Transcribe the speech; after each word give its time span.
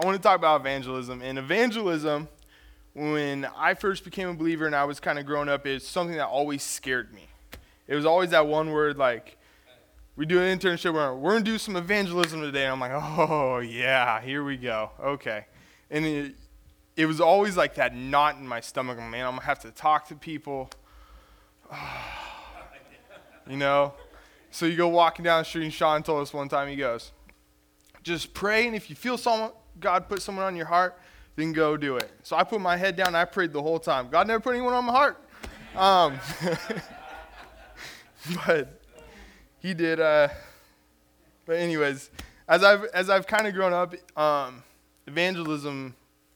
I 0.00 0.06
want 0.06 0.16
to 0.16 0.22
talk 0.22 0.38
about 0.38 0.62
evangelism. 0.62 1.20
And 1.20 1.38
evangelism, 1.38 2.28
when 2.94 3.46
I 3.54 3.74
first 3.74 4.02
became 4.02 4.30
a 4.30 4.34
believer 4.34 4.64
and 4.64 4.74
I 4.74 4.84
was 4.84 4.98
kind 4.98 5.18
of 5.18 5.26
growing 5.26 5.50
up, 5.50 5.66
is 5.66 5.86
something 5.86 6.16
that 6.16 6.26
always 6.26 6.62
scared 6.62 7.12
me. 7.12 7.26
It 7.86 7.94
was 7.96 8.06
always 8.06 8.30
that 8.30 8.46
one 8.46 8.70
word 8.70 8.96
like, 8.96 9.36
we 10.16 10.24
do 10.24 10.40
an 10.40 10.58
internship, 10.58 10.94
we're, 10.94 11.14
we're 11.14 11.32
going 11.32 11.44
to 11.44 11.50
do 11.50 11.58
some 11.58 11.76
evangelism 11.76 12.40
today. 12.40 12.64
And 12.64 12.72
I'm 12.72 12.80
like, 12.80 12.92
oh, 12.94 13.58
yeah, 13.58 14.22
here 14.22 14.42
we 14.42 14.56
go. 14.56 14.90
Okay. 15.02 15.44
And 15.90 16.06
it, 16.06 16.34
it 16.96 17.04
was 17.04 17.20
always 17.20 17.58
like 17.58 17.74
that 17.74 17.94
knot 17.94 18.36
in 18.36 18.48
my 18.48 18.60
stomach. 18.60 18.96
Man, 18.96 19.26
I'm 19.26 19.32
going 19.32 19.40
to 19.40 19.46
have 19.46 19.60
to 19.60 19.70
talk 19.70 20.08
to 20.08 20.14
people. 20.14 20.70
you 23.46 23.58
know? 23.58 23.92
So 24.50 24.64
you 24.64 24.78
go 24.78 24.88
walking 24.88 25.26
down 25.26 25.42
the 25.42 25.44
street, 25.44 25.64
and 25.64 25.72
Sean 25.74 26.02
told 26.02 26.22
us 26.22 26.32
one 26.32 26.48
time, 26.48 26.68
he 26.68 26.76
goes, 26.76 27.12
just 28.02 28.32
pray, 28.32 28.66
and 28.66 28.74
if 28.74 28.88
you 28.88 28.96
feel 28.96 29.18
someone, 29.18 29.50
God 29.78 30.08
put 30.08 30.22
someone 30.22 30.44
on 30.44 30.56
your 30.56 30.66
heart, 30.66 30.98
then 31.36 31.52
go 31.52 31.76
do 31.76 31.96
it. 31.96 32.10
So 32.22 32.36
I 32.36 32.44
put 32.44 32.60
my 32.60 32.76
head 32.76 32.96
down, 32.96 33.14
I 33.14 33.24
prayed 33.24 33.52
the 33.52 33.62
whole 33.62 33.78
time. 33.78 34.08
God 34.10 34.26
never 34.26 34.40
put 34.40 34.54
anyone 34.54 34.74
on 34.74 34.84
my 34.84 34.92
heart. 34.92 35.24
Um, 35.76 36.18
but 38.46 38.80
he 39.60 39.74
did. 39.74 40.00
Uh, 40.00 40.28
but 41.46 41.56
anyways, 41.56 42.10
as 42.48 42.64
I've 42.64 42.84
as 42.86 43.08
I've 43.08 43.26
kind 43.26 43.46
of 43.46 43.54
grown 43.54 43.72
up, 43.72 43.94
um, 44.18 44.62
evangelism, 45.06 45.94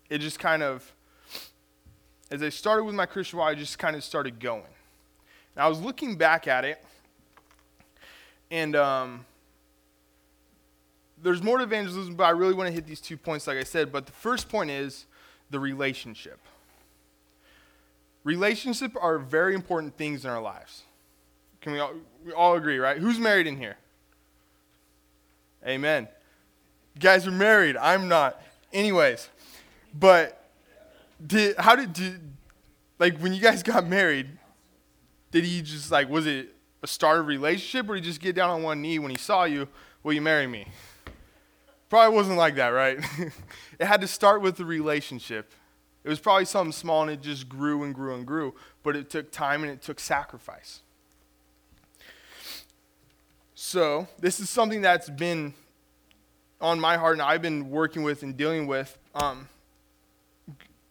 it 0.09 0.19
just 0.19 0.39
kind 0.39 0.63
of, 0.63 0.91
as 2.31 2.43
I 2.43 2.49
started 2.49 2.85
with 2.85 2.95
my 2.95 3.07
Christian 3.07 3.39
walk, 3.39 3.51
I 3.51 3.55
just 3.55 3.79
kind 3.79 3.97
of 3.97 4.05
started 4.05 4.39
going. 4.39 4.63
And 5.57 5.63
I 5.63 5.69
was 5.69 5.81
looking 5.81 6.17
back 6.17 6.47
at 6.47 6.65
it, 6.65 6.85
and 8.51 8.77
um, 8.77 9.25
there's 11.25 11.43
more 11.43 11.57
to 11.57 11.65
evangelism, 11.65 12.15
but 12.15 12.25
I 12.25 12.31
really 12.31 12.53
want 12.53 12.69
to 12.69 12.73
hit 12.73 12.87
these 12.87 13.01
two 13.01 13.17
points, 13.17 13.47
like 13.47 13.57
I 13.57 13.65
said. 13.65 13.91
But 13.91 14.05
the 14.05 14.13
first 14.13 14.51
point 14.51 14.71
is 14.71 15.07
the 15.51 15.59
relationship. 15.59 16.39
Relationship 18.25 18.93
are 19.01 19.19
very 19.19 19.55
important 19.55 19.97
things 19.97 20.25
in 20.25 20.31
our 20.31 20.41
lives. 20.41 20.83
Can 21.63 21.73
we 21.73 21.79
all, 21.79 21.95
we 22.27 22.33
all 22.33 22.57
agree, 22.57 22.79
right? 22.79 22.99
Who's 22.99 23.19
married 23.19 23.47
in 23.47 23.57
here? 23.57 23.77
Amen. 25.67 26.09
You 26.95 27.01
guys 27.01 27.27
are 27.27 27.33
married. 27.33 27.79
I'm 27.79 28.07
not. 28.07 28.41
Anyways, 28.71 29.31
but 29.99 30.51
did 31.27 31.57
how 31.57 31.75
did, 31.75 31.95
did 31.95 32.21
like 32.99 33.19
when 33.19 33.33
you 33.33 33.41
guys 33.41 33.63
got 33.63 33.87
married? 33.87 34.29
Did 35.31 35.45
he 35.45 35.63
just 35.63 35.91
like 35.91 36.11
was 36.11 36.27
it 36.27 36.55
a 36.83 36.87
start 36.87 37.19
of 37.19 37.27
relationship, 37.27 37.89
or 37.89 37.95
did 37.95 38.05
he 38.05 38.11
just 38.11 38.21
get 38.21 38.37
down 38.37 38.51
on 38.51 38.63
one 38.63 38.83
knee 38.83 38.99
when 38.99 39.11
he 39.11 39.17
saw 39.17 39.45
you? 39.45 39.69
Will 40.03 40.13
you 40.13 40.21
marry 40.21 40.47
me? 40.47 40.67
Probably 41.89 42.15
wasn't 42.15 42.39
like 42.39 42.57
that, 42.57 42.69
right? 42.69 42.99
it 43.79 43.85
had 43.85 44.01
to 44.01 44.07
start 44.07 44.43
with 44.43 44.57
the 44.57 44.65
relationship. 44.65 45.53
It 46.03 46.09
was 46.09 46.19
probably 46.19 46.45
something 46.45 46.73
small 46.73 47.03
and 47.03 47.11
it 47.11 47.23
just 47.23 47.49
grew 47.49 47.83
and 47.83 47.95
grew 47.95 48.15
and 48.15 48.27
grew, 48.27 48.55
but 48.83 48.95
it 48.97 49.09
took 49.09 49.31
time 49.31 49.63
and 49.63 49.73
it 49.73 49.81
took 49.81 49.99
sacrifice. 49.99 50.81
So, 53.55 54.09
this 54.19 54.41
is 54.41 54.51
something 54.51 54.83
that's 54.83 55.09
been 55.09 55.55
on 56.61 56.81
my 56.81 56.97
heart 56.97 57.15
and 57.15 57.23
I've 57.23 57.43
been 57.43 57.71
working 57.71 58.03
with 58.03 58.23
and 58.23 58.37
dealing 58.37 58.67
with. 58.67 58.99
Um, 59.15 59.49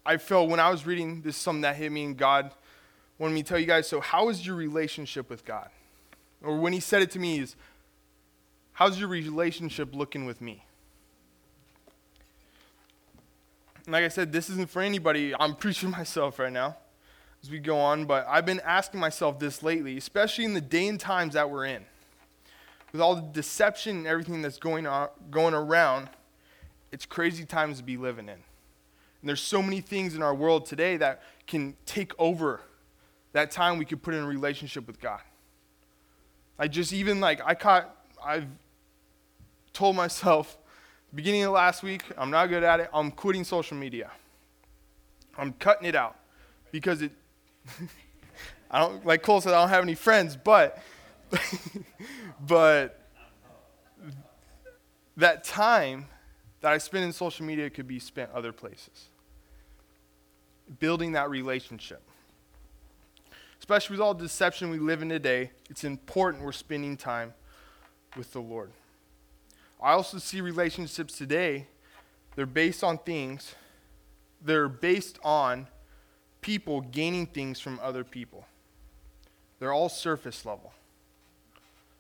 I 0.06 0.18
felt 0.18 0.50
when 0.50 0.60
I 0.60 0.70
was 0.70 0.86
reading 0.86 1.22
this, 1.22 1.38
something 1.38 1.62
that 1.62 1.76
hit 1.76 1.92
me, 1.92 2.04
and 2.04 2.18
God 2.18 2.52
wanted 3.18 3.34
me 3.34 3.44
to 3.44 3.50
tell 3.50 3.60
you 3.60 3.66
guys 3.66 3.88
so, 3.88 4.02
how 4.02 4.30
is 4.30 4.46
your 4.46 4.56
relationship 4.56 5.30
with 5.30 5.46
God? 5.46 5.70
Or 6.42 6.58
when 6.58 6.74
He 6.74 6.80
said 6.80 7.02
it 7.02 7.12
to 7.12 7.20
me, 7.20 7.40
is 7.40 7.56
how's 8.74 9.00
your 9.00 9.10
relationship 9.10 9.94
looking 9.94 10.26
with 10.26 10.42
me? 10.42 10.66
Like 13.88 14.04
I 14.04 14.08
said, 14.08 14.32
this 14.32 14.50
isn't 14.50 14.70
for 14.70 14.82
anybody. 14.82 15.34
I'm 15.40 15.56
preaching 15.58 15.92
myself 15.92 16.40
right 16.40 16.52
now 16.52 16.78
as 17.42 17.50
we 17.50 17.60
go 17.60 17.78
on, 17.78 18.06
but 18.06 18.26
I've 18.28 18.46
been 18.46 18.62
asking 18.62 19.00
myself 19.00 19.40
this 19.40 19.62
lately, 19.62 19.98
especially 19.98 20.46
in 20.46 20.54
the 20.54 20.62
day 20.62 20.88
and 20.88 21.00
times 21.00 21.34
that 21.34 21.50
we're 21.50 21.66
in. 21.66 21.84
With 22.92 23.02
all 23.02 23.16
the 23.16 23.22
deception 23.22 23.98
and 23.98 24.08
everything 24.08 24.42
that's 24.42 24.60
going, 24.60 24.86
on, 24.88 25.10
going 25.32 25.54
around, 25.54 26.10
it's 26.92 27.06
crazy 27.06 27.44
times 27.44 27.78
to 27.78 27.84
be 27.84 27.98
living 27.98 28.26
in. 28.26 28.36
And 28.36 29.30
there's 29.30 29.42
so 29.42 29.62
many 29.62 29.82
things 29.82 30.16
in 30.16 30.22
our 30.22 30.36
world 30.36 30.66
today 30.66 30.98
that 30.98 31.24
can 31.48 31.76
take 31.86 32.14
over 32.20 32.62
that 33.34 33.52
time 33.52 33.78
we 33.78 33.86
could 33.86 34.02
put 34.02 34.14
in 34.14 34.22
a 34.22 34.28
relationship 34.28 34.86
with 34.86 35.02
God. 35.02 35.22
I 36.58 36.68
just 36.68 36.94
even 36.94 37.20
like 37.20 37.42
I 37.44 37.56
caught 37.56 37.96
I've 38.24 38.48
told 39.74 39.96
myself 39.96 40.58
beginning 41.14 41.44
of 41.44 41.52
last 41.52 41.84
week, 41.84 42.04
I'm 42.18 42.32
not 42.32 42.48
good 42.48 42.64
at 42.64 42.80
it. 42.80 42.90
I'm 42.94 43.12
quitting 43.12 43.44
social 43.44 43.78
media. 43.78 44.12
I'm 45.38 45.54
cutting 45.54 45.88
it 45.88 45.96
out 45.96 46.16
because 46.72 47.02
it, 47.02 47.12
I 48.72 48.80
don't, 48.80 49.06
like 49.06 49.22
Cole 49.22 49.42
said, 49.42 49.54
I 49.54 49.62
don't 49.62 49.70
have 49.70 49.84
any 49.84 49.96
friends, 49.96 50.38
but, 50.42 50.82
but 52.48 53.00
that 55.18 55.44
time 55.44 56.08
that 56.62 56.72
I 56.72 56.78
spend 56.78 57.04
in 57.04 57.14
social 57.14 57.46
media 57.46 57.70
could 57.70 57.88
be 57.88 58.00
spent 58.00 58.32
other 58.32 58.52
places. 58.52 59.10
Building 60.80 61.12
that 61.12 61.30
relationship. 61.30 62.02
Especially 63.60 63.96
with 63.96 64.02
all 64.02 64.14
the 64.14 64.24
deception 64.24 64.70
we 64.70 64.80
live 64.80 65.02
in 65.02 65.10
today, 65.10 65.52
it's 65.70 65.84
important 65.84 66.44
we're 66.44 66.52
spending 66.52 66.98
time 66.98 67.34
with 68.18 68.32
the 68.34 68.42
Lord. 68.42 68.72
I 69.84 69.92
also 69.92 70.18
see 70.18 70.40
relationships 70.40 71.18
today, 71.18 71.68
they're 72.38 72.46
based 72.46 72.86
on 72.86 73.00
things, 73.00 73.54
they're 74.42 74.70
based 74.70 75.20
on 75.24 75.68
people 76.40 76.80
gaining 76.80 77.26
things 77.26 77.60
from 77.60 77.82
other 77.84 78.06
people. 78.06 78.46
They're 79.60 79.74
all 79.74 79.90
surface 79.90 80.46
level. 80.46 80.72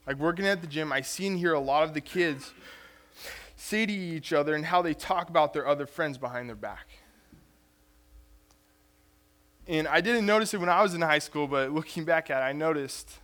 Like 0.07 0.17
working 0.17 0.47
at 0.47 0.61
the 0.61 0.67
gym, 0.67 0.93
I 0.93 1.01
see 1.01 1.27
and 1.27 1.37
hear 1.37 1.53
a 1.53 1.59
lot 1.59 1.83
of 1.83 1.93
the 1.93 1.99
kids 1.99 2.53
say 3.57 3.85
to 3.85 3.91
each 3.91 4.31
other 4.31 4.55
and 4.55 4.65
how 4.65 4.81
they 4.81 4.93
talk 4.93 5.29
about 5.29 5.51
their 5.51 5.67
other 5.67 5.85
friends 5.85 6.17
behind 6.17 6.47
their 6.47 6.55
back. 6.55 6.87
And 9.67 9.89
I 9.89 9.99
didn't 9.99 10.25
notice 10.25 10.53
it 10.53 10.59
when 10.61 10.69
I 10.69 10.81
was 10.81 10.93
in 10.93 11.01
high 11.01 11.19
school, 11.19 11.47
but 11.47 11.71
looking 11.71 12.05
back 12.05 12.29
at 12.29 12.41
it, 12.41 12.45
I 12.45 12.53
noticed 12.53 13.19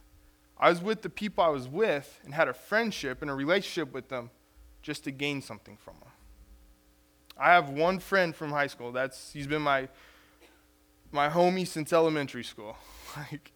I 0.58 0.70
was 0.70 0.82
with 0.82 1.02
the 1.02 1.10
people 1.10 1.46
I 1.46 1.50
was 1.50 1.70
with 1.70 2.20
and 2.26 2.34
had 2.34 2.50
a 2.50 2.54
friendship 2.54 3.22
and 3.22 3.32
a 3.32 3.34
relationship 3.34 3.94
with 3.94 4.10
them 4.10 4.32
just 4.82 5.04
to 5.06 5.12
gain 5.12 5.42
something 5.42 5.78
from 5.78 5.96
them. 6.00 6.10
I 7.38 7.54
have 7.54 7.70
one 7.70 8.00
friend 8.00 8.36
from 8.36 8.52
high 8.52 8.68
school. 8.68 8.92
That's 8.92 9.32
he's 9.32 9.48
been 9.48 9.62
my 9.62 9.88
my 11.12 11.30
homie 11.30 11.66
since 11.66 11.94
elementary 11.94 12.44
school. 12.44 12.78
like 13.18 13.52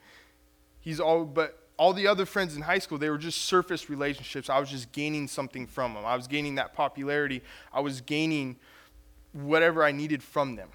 he's 0.79 0.99
all 0.99 1.25
but 1.25 1.59
all 1.75 1.93
the 1.93 2.07
other 2.07 2.25
friends 2.25 2.55
in 2.55 2.61
high 2.61 2.79
school, 2.79 2.97
they 2.97 3.09
were 3.09 3.17
just 3.17 3.41
surface 3.41 3.89
relationships. 3.89 4.49
I 4.49 4.59
was 4.59 4.69
just 4.69 4.91
gaining 4.91 5.27
something 5.27 5.65
from 5.65 5.95
them. 5.95 6.05
I 6.05 6.15
was 6.15 6.27
gaining 6.27 6.55
that 6.55 6.73
popularity. 6.73 7.41
I 7.73 7.81
was 7.81 7.99
gaining 8.01 8.57
whatever 9.33 9.83
I 9.83 9.91
needed 9.91 10.21
from 10.21 10.55
them. 10.55 10.69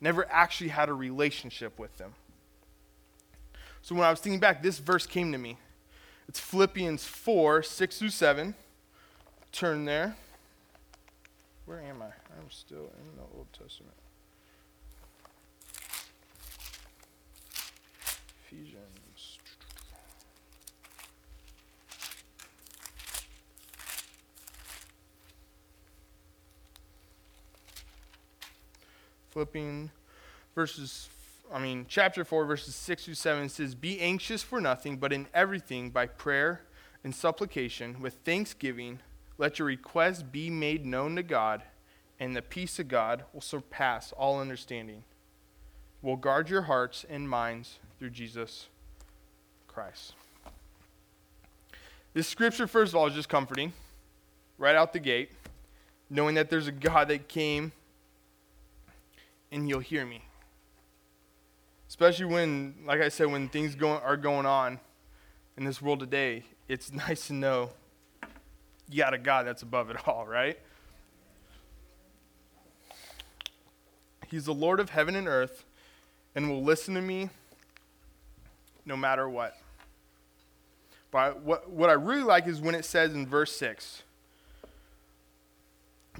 Never 0.00 0.30
actually 0.30 0.70
had 0.70 0.88
a 0.88 0.94
relationship 0.94 1.78
with 1.78 1.96
them. 1.96 2.14
So 3.82 3.94
when 3.94 4.04
I 4.04 4.10
was 4.10 4.20
thinking 4.20 4.40
back, 4.40 4.62
this 4.62 4.78
verse 4.78 5.06
came 5.06 5.32
to 5.32 5.38
me. 5.38 5.58
It's 6.28 6.40
Philippians 6.40 7.04
4 7.04 7.62
6 7.62 7.98
through 7.98 8.10
7 8.10 8.54
turn 9.58 9.84
there. 9.84 10.14
Where 11.66 11.80
am 11.80 12.00
I? 12.00 12.04
I'm 12.04 12.48
still 12.48 12.92
in 13.02 13.16
the 13.16 13.22
Old 13.36 13.48
Testament. 13.52 13.96
Ephesians. 18.46 19.38
Flipping 29.30 29.90
verses, 30.54 31.08
I 31.52 31.58
mean, 31.58 31.84
chapter 31.88 32.24
4, 32.24 32.44
verses 32.44 32.76
6 32.76 33.06
through 33.06 33.14
7 33.14 33.48
says, 33.48 33.74
Be 33.74 34.00
anxious 34.00 34.44
for 34.44 34.60
nothing, 34.60 34.98
but 34.98 35.12
in 35.12 35.26
everything 35.34 35.90
by 35.90 36.06
prayer 36.06 36.60
and 37.02 37.12
supplication 37.12 38.00
with 38.00 38.18
thanksgiving 38.24 39.00
let 39.38 39.58
your 39.58 39.66
requests 39.66 40.22
be 40.22 40.50
made 40.50 40.84
known 40.84 41.16
to 41.16 41.22
God, 41.22 41.62
and 42.18 42.34
the 42.34 42.42
peace 42.42 42.78
of 42.80 42.88
God 42.88 43.24
will 43.32 43.40
surpass 43.40 44.12
all 44.12 44.40
understanding. 44.40 45.04
Will 46.02 46.16
guard 46.16 46.50
your 46.50 46.62
hearts 46.62 47.06
and 47.08 47.28
minds 47.28 47.78
through 47.98 48.10
Jesus 48.10 48.66
Christ. 49.68 50.14
This 52.14 52.26
scripture, 52.26 52.66
first 52.66 52.92
of 52.92 52.96
all, 52.96 53.06
is 53.06 53.14
just 53.14 53.28
comforting 53.28 53.72
right 54.58 54.74
out 54.74 54.92
the 54.92 54.98
gate, 54.98 55.30
knowing 56.10 56.34
that 56.34 56.50
there's 56.50 56.66
a 56.66 56.72
God 56.72 57.08
that 57.08 57.28
came 57.28 57.72
and 59.52 59.66
he'll 59.66 59.78
hear 59.78 60.04
me. 60.04 60.24
Especially 61.88 62.26
when, 62.26 62.74
like 62.84 63.00
I 63.00 63.08
said, 63.08 63.30
when 63.30 63.48
things 63.48 63.74
go, 63.74 63.90
are 63.90 64.16
going 64.16 64.46
on 64.46 64.80
in 65.56 65.64
this 65.64 65.80
world 65.80 66.00
today, 66.00 66.44
it's 66.68 66.92
nice 67.08 67.28
to 67.28 67.32
know 67.32 67.70
you 68.88 68.98
got 68.98 69.14
a 69.14 69.18
God 69.18 69.46
that's 69.46 69.62
above 69.62 69.90
it 69.90 70.08
all, 70.08 70.26
right? 70.28 70.58
He's 74.28 74.44
the 74.44 74.54
Lord 74.54 74.78
of 74.80 74.90
heaven 74.90 75.16
and 75.16 75.26
earth 75.26 75.64
and 76.34 76.50
will 76.50 76.62
listen 76.62 76.94
to 76.94 77.00
me 77.00 77.30
no 78.84 78.96
matter 78.96 79.28
what. 79.28 79.56
But 81.10 81.42
what, 81.42 81.70
what 81.70 81.88
I 81.88 81.94
really 81.94 82.22
like 82.22 82.46
is 82.46 82.60
when 82.60 82.74
it 82.74 82.84
says 82.84 83.14
in 83.14 83.26
verse 83.26 83.56
6 83.56 84.02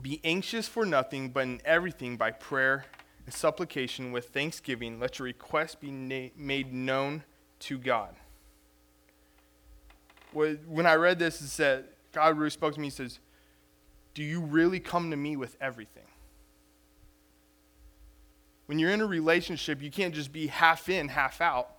Be 0.01 0.21
anxious 0.25 0.67
for 0.67 0.87
nothing, 0.87 1.29
but 1.31 1.41
in 1.41 1.61
everything 1.65 2.17
by 2.17 2.31
prayer 2.31 2.87
and 3.27 3.35
supplication 3.35 4.11
with 4.13 4.31
thanksgiving, 4.31 4.99
let 4.99 5.19
your 5.19 5.27
requests 5.27 5.75
be 5.75 5.91
na- 5.91 6.31
made 6.37 6.73
known 6.73 7.25
to 7.61 7.77
God. 7.77 8.15
When 10.33 10.87
I 10.87 10.95
read 10.95 11.19
this, 11.19 11.41
it 11.41 11.49
said, 11.49 11.87
God 12.19 12.37
really 12.37 12.51
spoke 12.51 12.75
to 12.75 12.81
me. 12.81 12.89
He 12.89 12.91
says, 12.91 13.21
Do 14.15 14.23
you 14.23 14.41
really 14.41 14.81
come 14.81 15.11
to 15.11 15.17
me 15.17 15.37
with 15.37 15.57
everything? 15.61 16.05
When 18.67 18.79
you're 18.79 18.91
in 18.91 19.01
a 19.01 19.07
relationship, 19.07 19.81
you 19.81 19.91
can't 19.91 20.15
just 20.15 20.33
be 20.33 20.49
half 20.49 20.89
in, 20.89 21.09
half 21.09 21.41
out. 21.41 21.71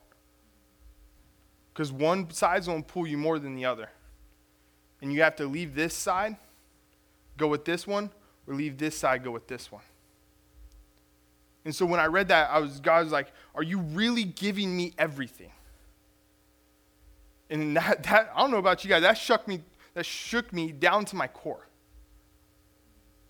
Because 1.74 1.92
one 1.92 2.32
side's 2.32 2.68
going 2.68 2.84
to 2.84 2.88
pull 2.88 3.06
you 3.06 3.18
more 3.18 3.38
than 3.38 3.56
the 3.56 3.66
other. 3.66 3.90
And 5.02 5.14
you 5.14 5.22
have 5.22 5.36
to 5.38 5.46
leave 5.46 5.76
this 5.76 5.94
side, 5.94 6.36
go 7.38 7.48
with 7.48 7.64
this 7.64 7.86
one, 7.86 8.10
or 8.48 8.56
leave 8.56 8.78
this 8.78 8.98
side, 8.98 9.24
go 9.24 9.32
with 9.32 9.48
this 9.48 9.72
one. 9.72 9.84
And 11.66 11.76
so 11.76 11.86
when 11.86 12.00
I 12.00 12.08
read 12.08 12.30
that, 12.30 12.50
I 12.50 12.60
was 12.60 12.80
God 12.80 13.04
was 13.04 13.12
like, 13.12 13.32
Are 13.54 13.64
you 13.64 13.80
really 13.80 14.24
giving 14.24 14.76
me 14.76 14.94
everything? 14.98 15.52
And 17.50 17.76
that, 17.76 18.04
that 18.04 18.32
I 18.36 18.40
don't 18.40 18.52
know 18.52 18.58
about 18.58 18.84
you 18.84 18.90
guys, 18.90 19.02
that 19.02 19.18
shook 19.18 19.48
me, 19.48 19.62
that 20.00 20.06
shook 20.06 20.54
me 20.54 20.72
down 20.72 21.04
to 21.04 21.18
my 21.18 21.28
core. 21.28 21.68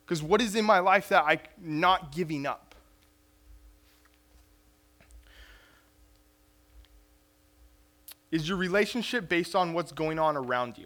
Because 0.05 0.21
what 0.21 0.39
is 0.39 0.53
in 0.53 0.63
my 0.63 0.77
life 0.77 1.09
that 1.09 1.23
I'm 1.25 1.39
not 1.59 2.11
giving 2.11 2.45
up? 2.45 2.75
Is 8.29 8.47
your 8.47 8.55
relationship 8.55 9.27
based 9.27 9.55
on 9.55 9.73
what's 9.73 9.91
going 9.91 10.19
on 10.19 10.37
around 10.37 10.77
you? 10.77 10.85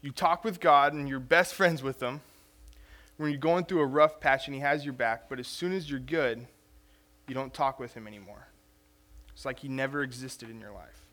You 0.00 0.12
talk 0.12 0.44
with 0.44 0.60
God 0.60 0.92
and 0.92 1.08
you're 1.08 1.18
best 1.18 1.52
friends 1.52 1.82
with 1.82 2.00
Him 2.00 2.20
when 3.16 3.32
you're 3.32 3.40
going 3.40 3.64
through 3.64 3.80
a 3.80 3.86
rough 3.86 4.20
patch 4.20 4.46
and 4.46 4.54
He 4.54 4.60
has 4.60 4.84
your 4.84 4.94
back, 4.94 5.28
but 5.28 5.40
as 5.40 5.48
soon 5.48 5.72
as 5.72 5.90
you're 5.90 5.98
good, 5.98 6.46
you 7.26 7.34
don't 7.34 7.52
talk 7.52 7.80
with 7.80 7.94
Him 7.94 8.06
anymore. 8.06 8.46
It's 9.34 9.44
like 9.44 9.58
He 9.58 9.66
never 9.66 10.04
existed 10.04 10.48
in 10.48 10.60
your 10.60 10.70
life. 10.70 11.05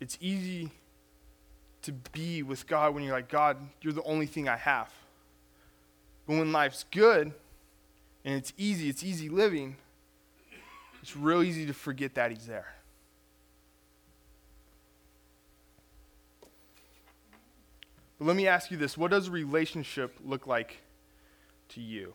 It's 0.00 0.16
easy 0.20 0.70
to 1.82 1.92
be 1.92 2.42
with 2.42 2.66
God 2.66 2.94
when 2.94 3.04
you're 3.04 3.12
like, 3.12 3.28
God, 3.28 3.56
you're 3.82 3.92
the 3.92 4.02
only 4.02 4.26
thing 4.26 4.48
I 4.48 4.56
have. 4.56 4.90
But 6.26 6.38
when 6.38 6.52
life's 6.52 6.84
good 6.90 7.32
and 8.24 8.34
it's 8.34 8.52
easy, 8.56 8.88
it's 8.88 9.04
easy 9.04 9.28
living 9.28 9.76
it's 11.02 11.16
real 11.16 11.42
easy 11.42 11.66
to 11.66 11.74
forget 11.74 12.14
that 12.14 12.30
He's 12.30 12.46
there. 12.46 12.74
But 18.18 18.26
let 18.26 18.36
me 18.36 18.46
ask 18.46 18.70
you 18.70 18.76
this 18.76 18.98
what 18.98 19.10
does 19.10 19.28
a 19.28 19.30
relationship 19.30 20.16
look 20.24 20.46
like 20.46 20.78
to 21.70 21.80
you? 21.80 22.12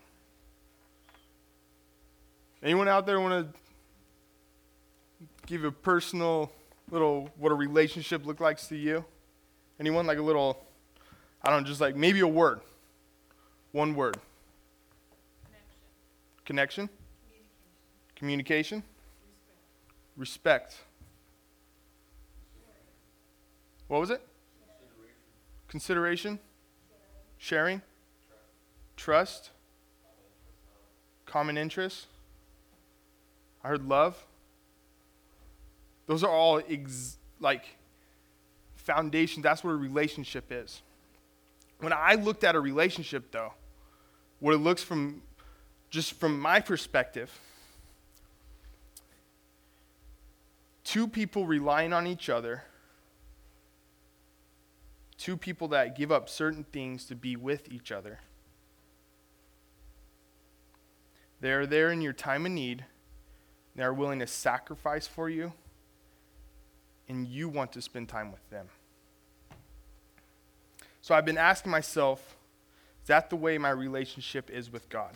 Anyone 2.61 2.87
out 2.87 3.05
there 3.05 3.19
want 3.19 3.51
to 3.51 3.59
give 5.45 5.63
a 5.63 5.71
personal 5.71 6.51
little 6.91 7.29
what 7.37 7.51
a 7.51 7.55
relationship 7.55 8.25
look 8.25 8.39
like 8.39 8.61
to 8.67 8.75
you? 8.75 9.05
Anyone 9.79 10.05
like 10.05 10.17
a 10.17 10.21
little, 10.21 10.63
I 11.43 11.49
don't 11.49 11.63
know, 11.63 11.67
just 11.67 11.81
like 11.81 11.95
maybe 11.95 12.19
a 12.21 12.27
word, 12.27 12.61
one 13.71 13.95
word. 13.95 14.17
Connection. 16.45 16.87
Connection? 16.87 16.89
Communication. 18.15 18.83
Respect. 20.15 20.77
Respect. 22.55 22.77
What 23.87 23.99
was 23.99 24.09
it? 24.09 24.21
Consideration. 25.67 26.39
Consideration. 26.39 26.39
Sharing. 27.37 27.81
Trust. 28.95 29.49
Common 31.25 31.57
interest. 31.57 32.07
I 33.63 33.67
heard 33.67 33.87
love. 33.87 34.15
Those 36.07 36.23
are 36.23 36.31
all 36.31 36.61
ex- 36.69 37.17
like 37.39 37.77
foundations. 38.75 39.43
That's 39.43 39.63
what 39.63 39.71
a 39.71 39.75
relationship 39.75 40.45
is. 40.51 40.81
When 41.79 41.93
I 41.93 42.15
looked 42.15 42.43
at 42.43 42.55
a 42.55 42.59
relationship, 42.59 43.31
though, 43.31 43.53
what 44.39 44.53
it 44.53 44.59
looks 44.59 44.83
from 44.83 45.21
just 45.89 46.13
from 46.13 46.39
my 46.39 46.59
perspective, 46.59 47.31
two 50.83 51.07
people 51.07 51.45
relying 51.45 51.93
on 51.93 52.07
each 52.07 52.29
other, 52.29 52.63
two 55.17 55.37
people 55.37 55.69
that 55.69 55.97
give 55.97 56.11
up 56.11 56.29
certain 56.29 56.63
things 56.71 57.05
to 57.05 57.15
be 57.15 57.35
with 57.35 57.71
each 57.71 57.91
other. 57.91 58.19
They 61.41 61.51
are 61.51 61.65
there 61.65 61.91
in 61.91 62.01
your 62.01 62.13
time 62.13 62.45
of 62.45 62.51
need. 62.51 62.85
They 63.75 63.83
are 63.83 63.93
willing 63.93 64.19
to 64.19 64.27
sacrifice 64.27 65.05
for 65.05 65.29
you, 65.29 65.53
and 67.07 67.27
you 67.27 67.49
want 67.49 67.71
to 67.73 67.81
spend 67.81 68.09
time 68.09 68.31
with 68.31 68.49
them. 68.49 68.67
So 71.01 71.13
I've 71.13 71.25
been 71.25 71.37
asking 71.37 71.71
myself, 71.71 72.35
is 73.03 73.07
that 73.07 73.29
the 73.29 73.35
way 73.35 73.57
my 73.57 73.69
relationship 73.69 74.49
is 74.49 74.71
with 74.71 74.89
God? 74.89 75.15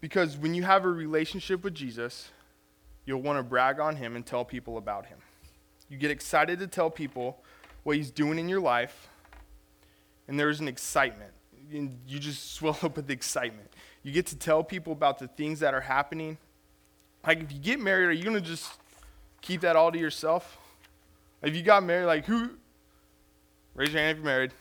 Because 0.00 0.36
when 0.36 0.54
you 0.54 0.62
have 0.62 0.84
a 0.84 0.88
relationship 0.88 1.64
with 1.64 1.74
Jesus, 1.74 2.28
you'll 3.06 3.22
want 3.22 3.38
to 3.38 3.42
brag 3.42 3.80
on 3.80 3.96
him 3.96 4.16
and 4.16 4.24
tell 4.24 4.44
people 4.44 4.76
about 4.76 5.06
him. 5.06 5.18
You 5.88 5.96
get 5.96 6.10
excited 6.10 6.58
to 6.58 6.66
tell 6.66 6.90
people 6.90 7.42
what 7.84 7.96
he's 7.96 8.10
doing 8.10 8.38
in 8.38 8.48
your 8.48 8.60
life, 8.60 9.08
and 10.28 10.38
there's 10.38 10.60
an 10.60 10.68
excitement. 10.68 11.32
And 11.72 11.98
you 12.06 12.18
just 12.18 12.52
swell 12.54 12.78
up 12.82 12.96
with 12.96 13.10
excitement. 13.10 13.70
You 14.02 14.12
get 14.12 14.26
to 14.26 14.36
tell 14.36 14.62
people 14.62 14.92
about 14.92 15.18
the 15.18 15.28
things 15.28 15.60
that 15.60 15.72
are 15.72 15.80
happening. 15.80 16.36
Like, 17.26 17.40
if 17.40 17.52
you 17.52 17.58
get 17.58 17.80
married, 17.80 18.06
are 18.06 18.12
you 18.12 18.24
going 18.24 18.36
to 18.36 18.40
just 18.40 18.70
keep 19.40 19.62
that 19.62 19.76
all 19.76 19.90
to 19.90 19.98
yourself? 19.98 20.58
If 21.42 21.56
you 21.56 21.62
got 21.62 21.82
married, 21.82 22.06
like, 22.06 22.24
who? 22.26 22.50
Raise 23.74 23.92
your 23.92 24.02
hand 24.02 24.12
if 24.12 24.16
you're 24.18 24.26
married. 24.26 24.52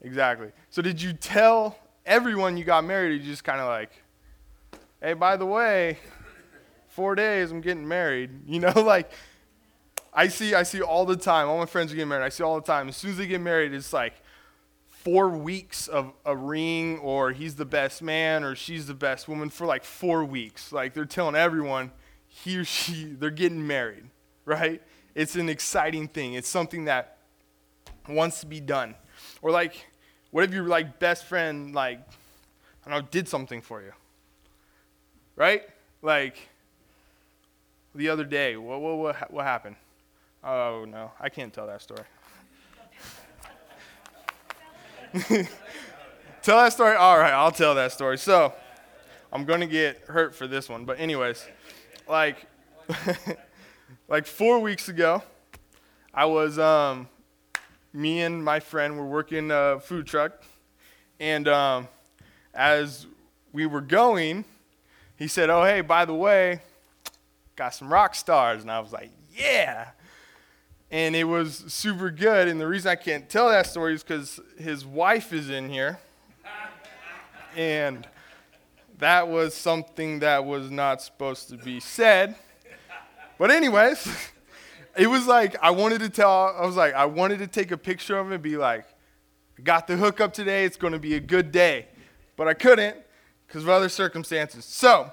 Exactly. 0.00 0.52
So, 0.70 0.82
did 0.82 1.00
you 1.00 1.12
tell 1.12 1.78
everyone 2.06 2.56
you 2.56 2.64
got 2.64 2.84
married, 2.84 3.10
or 3.10 3.14
you 3.14 3.22
just 3.22 3.44
kind 3.44 3.60
of 3.60 3.68
like, 3.68 3.90
hey, 5.00 5.12
by 5.12 5.36
the 5.36 5.46
way, 5.46 5.98
four 6.88 7.14
days, 7.14 7.50
I'm 7.50 7.60
getting 7.60 7.86
married. 7.86 8.30
You 8.46 8.60
know, 8.60 8.72
like, 8.80 9.12
I 10.12 10.28
see, 10.28 10.54
I 10.54 10.62
see 10.62 10.80
all 10.80 11.04
the 11.04 11.16
time. 11.16 11.48
All 11.48 11.58
my 11.58 11.66
friends 11.66 11.92
are 11.92 11.94
getting 11.94 12.08
married. 12.08 12.24
I 12.24 12.30
see 12.30 12.42
all 12.42 12.56
the 12.56 12.66
time. 12.66 12.88
As 12.88 12.96
soon 12.96 13.10
as 13.10 13.18
they 13.18 13.26
get 13.26 13.40
married, 13.40 13.72
it's 13.74 13.92
like 13.92 14.14
four 15.08 15.30
weeks 15.30 15.88
of 15.88 16.12
a 16.26 16.36
ring, 16.36 16.98
or 16.98 17.32
he's 17.32 17.54
the 17.54 17.64
best 17.64 18.02
man, 18.02 18.44
or 18.44 18.54
she's 18.54 18.86
the 18.86 18.92
best 18.92 19.26
woman 19.26 19.48
for 19.48 19.66
like 19.66 19.82
four 19.82 20.22
weeks. 20.22 20.70
Like 20.70 20.92
they're 20.92 21.06
telling 21.06 21.34
everyone 21.34 21.92
he 22.26 22.58
or 22.58 22.64
she 22.64 23.04
they're 23.18 23.30
getting 23.30 23.66
married, 23.66 24.04
right? 24.44 24.82
It's 25.14 25.34
an 25.34 25.48
exciting 25.48 26.08
thing. 26.08 26.34
It's 26.34 26.48
something 26.48 26.84
that 26.84 27.16
wants 28.06 28.40
to 28.40 28.46
be 28.46 28.60
done. 28.60 28.96
Or 29.40 29.50
like 29.50 29.86
what 30.30 30.44
if 30.44 30.52
your 30.52 30.64
like 30.64 30.98
best 30.98 31.24
friend 31.24 31.74
like 31.74 32.00
I 32.84 32.90
don't 32.90 33.00
know 33.00 33.08
did 33.10 33.28
something 33.28 33.62
for 33.62 33.80
you? 33.80 33.92
Right? 35.36 35.62
Like 36.02 36.36
the 37.94 38.10
other 38.10 38.24
day, 38.24 38.58
what 38.58 38.82
what 38.82 38.98
what, 38.98 39.32
what 39.32 39.44
happened? 39.46 39.76
Oh 40.44 40.84
no, 40.86 41.12
I 41.18 41.30
can't 41.30 41.50
tell 41.50 41.66
that 41.66 41.80
story. 41.80 42.04
tell 46.42 46.58
that 46.58 46.72
story. 46.72 46.96
All 46.96 47.18
right, 47.18 47.32
I'll 47.32 47.52
tell 47.52 47.74
that 47.74 47.92
story. 47.92 48.18
So, 48.18 48.52
I'm 49.32 49.44
to 49.60 49.66
get 49.66 49.98
hurt 50.08 50.34
for 50.34 50.46
this 50.46 50.68
one, 50.68 50.84
but 50.84 50.98
anyways, 50.98 51.46
like 52.08 52.46
like 54.08 54.26
4 54.26 54.58
weeks 54.58 54.88
ago, 54.88 55.22
I 56.14 56.24
was 56.24 56.58
um 56.58 57.08
me 57.92 58.20
and 58.20 58.44
my 58.44 58.60
friend 58.60 58.96
were 58.98 59.06
working 59.06 59.50
a 59.50 59.80
food 59.80 60.06
truck, 60.06 60.42
and 61.18 61.48
um, 61.48 61.88
as 62.54 63.06
we 63.52 63.66
were 63.66 63.80
going, 63.80 64.44
he 65.16 65.26
said, 65.26 65.50
"Oh, 65.50 65.64
hey, 65.64 65.80
by 65.80 66.04
the 66.04 66.14
way, 66.14 66.60
got 67.56 67.74
some 67.74 67.92
rock 67.92 68.14
stars," 68.14 68.62
and 68.62 68.70
I 68.70 68.80
was 68.80 68.92
like, 68.92 69.10
"Yeah." 69.34 69.88
And 70.90 71.14
it 71.14 71.24
was 71.24 71.64
super 71.68 72.10
good. 72.10 72.48
And 72.48 72.60
the 72.60 72.66
reason 72.66 72.90
I 72.90 72.96
can't 72.96 73.28
tell 73.28 73.48
that 73.50 73.66
story 73.66 73.94
is 73.94 74.02
because 74.02 74.40
his 74.58 74.86
wife 74.86 75.32
is 75.32 75.50
in 75.50 75.68
here. 75.68 75.98
and 77.56 78.06
that 78.98 79.28
was 79.28 79.54
something 79.54 80.20
that 80.20 80.44
was 80.44 80.70
not 80.70 81.02
supposed 81.02 81.50
to 81.50 81.56
be 81.56 81.80
said. 81.80 82.34
But, 83.38 83.50
anyways, 83.50 84.08
it 84.96 85.06
was 85.06 85.26
like 85.26 85.56
I 85.62 85.70
wanted 85.70 86.00
to 86.00 86.08
tell. 86.08 86.54
I 86.58 86.66
was 86.66 86.76
like 86.76 86.94
I 86.94 87.06
wanted 87.06 87.38
to 87.38 87.46
take 87.46 87.70
a 87.70 87.78
picture 87.78 88.18
of 88.18 88.26
him 88.26 88.32
and 88.32 88.42
be 88.42 88.56
like, 88.56 88.84
got 89.62 89.86
the 89.86 89.96
hookup 89.96 90.32
today. 90.32 90.64
It's 90.64 90.76
going 90.76 90.92
to 90.92 90.98
be 90.98 91.14
a 91.14 91.20
good 91.20 91.52
day, 91.52 91.86
but 92.36 92.48
I 92.48 92.54
couldn't 92.54 92.96
because 93.46 93.62
of 93.62 93.68
other 93.68 93.88
circumstances. 93.88 94.64
So, 94.64 95.12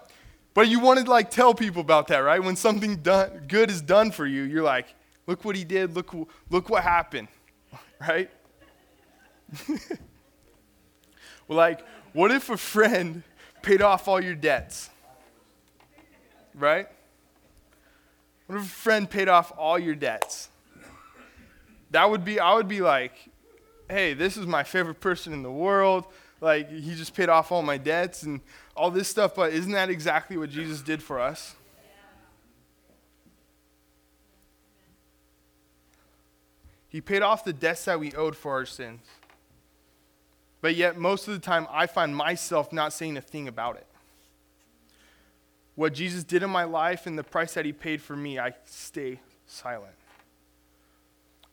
but 0.53 0.67
you 0.67 0.79
wanted 0.79 1.05
to 1.05 1.11
like 1.11 1.29
tell 1.29 1.53
people 1.53 1.81
about 1.81 2.07
that, 2.07 2.19
right? 2.19 2.41
When 2.41 2.55
something 2.55 2.97
done, 2.97 3.45
good 3.47 3.69
is 3.69 3.81
done 3.81 4.11
for 4.11 4.25
you, 4.25 4.43
you're 4.43 4.63
like, 4.63 4.87
look 5.27 5.45
what 5.45 5.55
he 5.55 5.63
did. 5.63 5.95
Look, 5.95 6.13
look 6.49 6.69
what 6.69 6.83
happened, 6.83 7.27
right? 8.01 8.29
like, 11.47 11.81
what 12.13 12.31
if 12.31 12.49
a 12.49 12.57
friend 12.57 13.23
paid 13.61 13.81
off 13.81 14.07
all 14.07 14.21
your 14.21 14.35
debts, 14.35 14.89
right? 16.53 16.87
What 18.47 18.57
if 18.57 18.63
a 18.63 18.67
friend 18.67 19.09
paid 19.09 19.27
off 19.27 19.51
all 19.57 19.79
your 19.79 19.95
debts? 19.95 20.49
That 21.91 22.09
would 22.09 22.25
be, 22.25 22.39
I 22.39 22.53
would 22.55 22.67
be 22.67 22.81
like, 22.81 23.13
hey, 23.89 24.13
this 24.13 24.37
is 24.37 24.45
my 24.45 24.63
favorite 24.63 24.99
person 24.99 25.33
in 25.33 25.43
the 25.43 25.51
world. 25.51 26.05
Like, 26.41 26.69
he 26.69 26.95
just 26.95 27.15
paid 27.15 27.29
off 27.29 27.51
all 27.51 27.61
my 27.61 27.77
debts 27.77 28.23
and 28.23 28.41
all 28.75 28.91
this 28.91 29.07
stuff, 29.07 29.35
but 29.35 29.53
isn't 29.53 29.71
that 29.71 29.89
exactly 29.89 30.37
what 30.37 30.49
Jesus 30.49 30.81
did 30.81 31.01
for 31.01 31.19
us? 31.19 31.55
He 36.95 37.01
paid 37.01 37.23
off 37.23 37.43
the 37.43 37.51
debts 37.51 37.83
that 37.83 37.99
we 37.99 38.13
owed 38.13 38.37
for 38.37 38.53
our 38.53 38.65
sins. 38.65 39.01
But 40.61 40.75
yet, 40.75 40.97
most 40.97 41.27
of 41.27 41.33
the 41.33 41.41
time, 41.41 41.67
I 41.69 41.87
find 41.87 42.15
myself 42.15 42.71
not 42.71 42.93
saying 42.93 43.17
a 43.17 43.21
thing 43.21 43.49
about 43.49 43.75
it. 43.75 43.85
What 45.75 45.93
Jesus 45.93 46.23
did 46.23 46.41
in 46.41 46.49
my 46.49 46.63
life 46.63 47.05
and 47.05 47.17
the 47.19 47.23
price 47.25 47.53
that 47.55 47.65
he 47.65 47.73
paid 47.73 48.01
for 48.01 48.15
me, 48.15 48.39
I 48.39 48.53
stay 48.63 49.19
silent. 49.45 49.91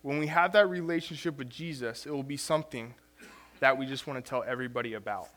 When 0.03 0.21
we 0.21 0.29
have 0.29 0.53
that 0.53 0.71
relationship 0.71 1.37
with 1.39 1.51
Jesus, 1.51 2.07
it 2.07 2.13
will 2.13 2.23
be 2.23 2.37
something 2.37 2.95
that 3.59 3.77
we 3.77 3.85
just 3.85 4.07
want 4.07 4.25
to 4.25 4.29
tell 4.29 4.45
everybody 4.47 4.95
about. 4.95 5.29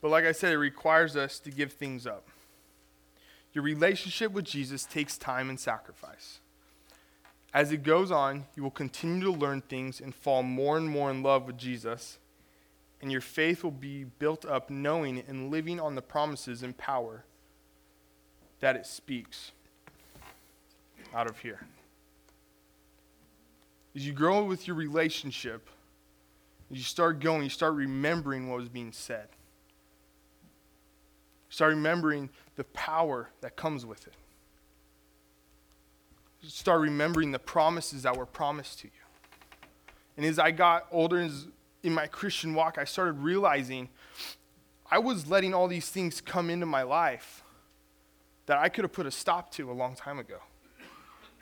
But 0.00 0.10
like 0.10 0.24
I 0.24 0.32
said, 0.32 0.54
it 0.54 0.58
requires 0.58 1.16
us 1.16 1.38
to 1.40 1.50
give 1.50 1.74
things 1.74 2.06
up. 2.06 2.26
Your 3.52 3.62
relationship 3.62 4.32
with 4.32 4.46
Jesus 4.46 4.86
takes 4.86 5.18
time 5.18 5.50
and 5.50 5.60
sacrifice. 5.60 6.38
As 7.54 7.70
it 7.70 7.82
goes 7.82 8.10
on, 8.10 8.46
you 8.56 8.62
will 8.62 8.70
continue 8.70 9.24
to 9.24 9.32
learn 9.32 9.60
things 9.60 10.00
and 10.00 10.14
fall 10.14 10.42
more 10.42 10.78
and 10.78 10.88
more 10.88 11.10
in 11.10 11.22
love 11.22 11.46
with 11.46 11.58
Jesus, 11.58 12.18
and 13.00 13.12
your 13.12 13.20
faith 13.20 13.62
will 13.62 13.70
be 13.70 14.04
built 14.04 14.44
up 14.46 14.70
knowing 14.70 15.22
and 15.28 15.50
living 15.50 15.78
on 15.78 15.94
the 15.94 16.02
promises 16.02 16.62
and 16.62 16.76
power 16.78 17.24
that 18.60 18.76
it 18.76 18.86
speaks 18.86 19.52
out 21.14 21.28
of 21.28 21.40
here. 21.40 21.66
As 23.94 24.06
you 24.06 24.14
grow 24.14 24.44
with 24.44 24.66
your 24.66 24.76
relationship, 24.76 25.68
as 26.70 26.78
you 26.78 26.84
start 26.84 27.20
going, 27.20 27.42
you 27.42 27.50
start 27.50 27.74
remembering 27.74 28.48
what 28.48 28.60
was 28.60 28.70
being 28.70 28.92
said. 28.92 29.28
Start 31.50 31.74
remembering 31.74 32.30
the 32.56 32.64
power 32.64 33.28
that 33.42 33.56
comes 33.56 33.84
with 33.84 34.06
it. 34.06 34.14
Start 36.42 36.80
remembering 36.80 37.32
the 37.32 37.38
promises 37.38 38.02
that 38.02 38.16
were 38.16 38.26
promised 38.26 38.80
to 38.80 38.86
you. 38.86 38.92
And 40.16 40.26
as 40.26 40.38
I 40.38 40.50
got 40.50 40.86
older 40.90 41.28
in 41.82 41.94
my 41.94 42.06
Christian 42.06 42.54
walk, 42.54 42.78
I 42.78 42.84
started 42.84 43.12
realizing 43.12 43.88
I 44.90 44.98
was 44.98 45.28
letting 45.28 45.54
all 45.54 45.68
these 45.68 45.88
things 45.88 46.20
come 46.20 46.50
into 46.50 46.66
my 46.66 46.82
life 46.82 47.42
that 48.46 48.58
I 48.58 48.68
could 48.68 48.84
have 48.84 48.92
put 48.92 49.06
a 49.06 49.10
stop 49.10 49.50
to 49.52 49.70
a 49.70 49.72
long 49.72 49.94
time 49.94 50.18
ago 50.18 50.38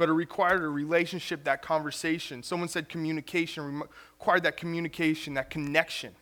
but 0.00 0.08
it 0.08 0.12
required 0.12 0.62
a 0.62 0.68
relationship, 0.68 1.44
that 1.44 1.60
conversation. 1.60 2.42
Someone 2.42 2.70
said 2.70 2.88
communication 2.88 3.82
required 4.18 4.44
that 4.44 4.56
communication, 4.56 5.34
that 5.34 5.50
connection. 5.50 6.14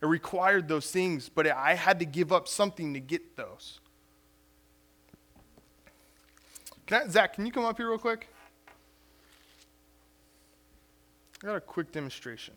It 0.00 0.06
required 0.06 0.68
those 0.68 0.90
things, 0.90 1.28
but 1.28 1.46
I 1.46 1.74
had 1.74 1.98
to 1.98 2.06
give 2.06 2.32
up 2.32 2.48
something 2.48 2.94
to 2.94 3.00
get 3.00 3.36
those. 3.36 3.78
Can 6.86 7.02
I, 7.02 7.08
Zach, 7.08 7.34
can 7.34 7.46
you 7.46 7.52
come 7.52 7.64
up 7.64 7.76
here 7.76 7.88
real 7.88 7.98
quick? 7.98 8.28
I 11.42 11.46
got 11.46 11.56
a 11.56 11.60
quick 11.60 11.92
demonstration. 11.92 12.54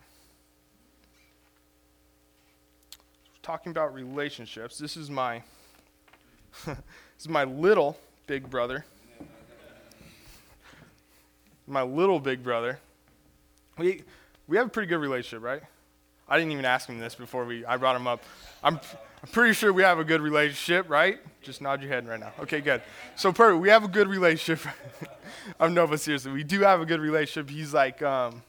talking 3.41 3.69
about 3.69 3.93
relationships. 3.93 4.79
This 4.79 4.97
is 4.97 5.11
my 5.11 5.43
this 6.65 6.77
is 7.19 7.29
my 7.29 7.43
little 7.43 7.95
big 8.25 8.49
brother 8.49 8.83
my 11.67 11.81
little 11.81 12.19
big 12.19 12.43
brother, 12.43 12.79
we, 13.77 14.03
we 14.47 14.57
have 14.57 14.67
a 14.67 14.69
pretty 14.69 14.87
good 14.87 14.99
relationship, 14.99 15.43
right? 15.43 15.61
I 16.27 16.37
didn't 16.37 16.51
even 16.51 16.65
ask 16.65 16.87
him 16.87 16.99
this 16.99 17.15
before 17.15 17.45
we, 17.45 17.65
I 17.65 17.77
brought 17.77 17.95
him 17.95 18.07
up. 18.07 18.23
I'm, 18.63 18.79
I'm 19.23 19.29
pretty 19.31 19.53
sure 19.53 19.71
we 19.73 19.83
have 19.83 19.99
a 19.99 20.03
good 20.03 20.21
relationship, 20.21 20.89
right? 20.89 21.19
Just 21.45 21.61
nod 21.61 21.81
your 21.81 21.91
head 21.91 22.07
right 22.07 22.19
now. 22.19 22.31
Okay, 22.39 22.59
good. 22.59 22.81
So, 23.15 23.31
perfect. 23.31 23.61
We 23.61 23.69
have 23.69 23.83
a 23.83 23.87
good 23.87 24.07
relationship. 24.07 24.67
I'm 25.59 25.75
no, 25.75 25.85
but 25.85 25.99
seriously, 25.99 26.31
we 26.31 26.43
do 26.43 26.61
have 26.61 26.81
a 26.81 26.85
good 26.85 26.99
relationship. 26.99 27.51
He's 27.51 27.71
like, 27.71 28.01
um, 28.01 28.41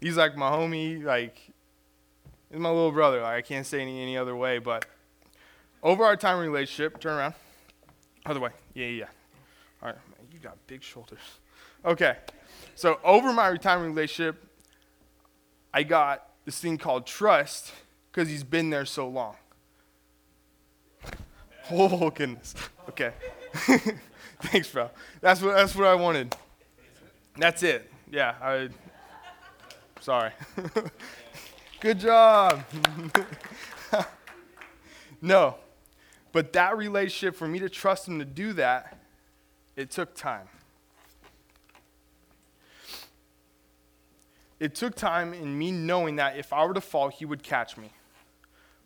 he's 0.00 0.16
like 0.16 0.34
my 0.34 0.50
homie. 0.50 1.04
Like, 1.04 1.36
he's 2.50 2.58
my 2.58 2.70
little 2.70 2.90
brother. 2.90 3.20
Like, 3.20 3.34
I 3.34 3.42
can't 3.42 3.66
say 3.66 3.82
any 3.82 4.00
any 4.00 4.16
other 4.16 4.34
way. 4.34 4.58
But 4.58 4.86
over 5.82 6.04
our 6.04 6.16
time 6.16 6.38
relationship, 6.38 7.00
turn 7.00 7.18
around. 7.18 7.34
Other 8.24 8.40
way. 8.40 8.50
Yeah, 8.72 8.86
yeah. 8.86 9.04
All 9.82 9.88
right, 9.88 9.94
man, 9.94 10.26
you 10.32 10.38
got 10.38 10.56
big 10.66 10.82
shoulders. 10.82 11.18
Okay. 11.84 12.16
So 12.74 12.98
over 13.04 13.32
my 13.32 13.48
retirement 13.48 13.94
relationship, 13.94 14.42
I 15.72 15.82
got 15.82 16.26
this 16.46 16.58
thing 16.58 16.78
called 16.78 17.06
trust 17.06 17.72
because 18.10 18.28
he's 18.28 18.44
been 18.44 18.70
there 18.70 18.86
so 18.86 19.06
long. 19.06 19.36
Oh 21.70 22.10
goodness. 22.10 22.54
Okay. 22.88 23.12
Thanks, 24.42 24.68
bro. 24.70 24.90
That's 25.20 25.40
what 25.40 25.54
that's 25.54 25.74
what 25.76 25.86
I 25.86 25.94
wanted. 25.94 26.34
That's 27.36 27.62
it. 27.62 27.90
Yeah. 28.10 28.34
I. 28.40 28.68
Sorry. 30.00 30.32
Good 31.80 32.00
job. 32.00 32.64
no, 35.22 35.56
but 36.32 36.52
that 36.52 36.76
relationship 36.76 37.36
for 37.36 37.48
me 37.48 37.58
to 37.58 37.68
trust 37.68 38.08
him 38.08 38.18
to 38.18 38.24
do 38.24 38.52
that, 38.54 38.98
it 39.76 39.90
took 39.90 40.14
time. 40.14 40.48
It 44.58 44.74
took 44.74 44.94
time 44.94 45.32
in 45.32 45.56
me 45.56 45.70
knowing 45.72 46.16
that 46.16 46.36
if 46.36 46.52
I 46.52 46.66
were 46.66 46.74
to 46.74 46.82
fall, 46.82 47.08
he 47.08 47.24
would 47.24 47.42
catch 47.42 47.78
me. 47.78 47.90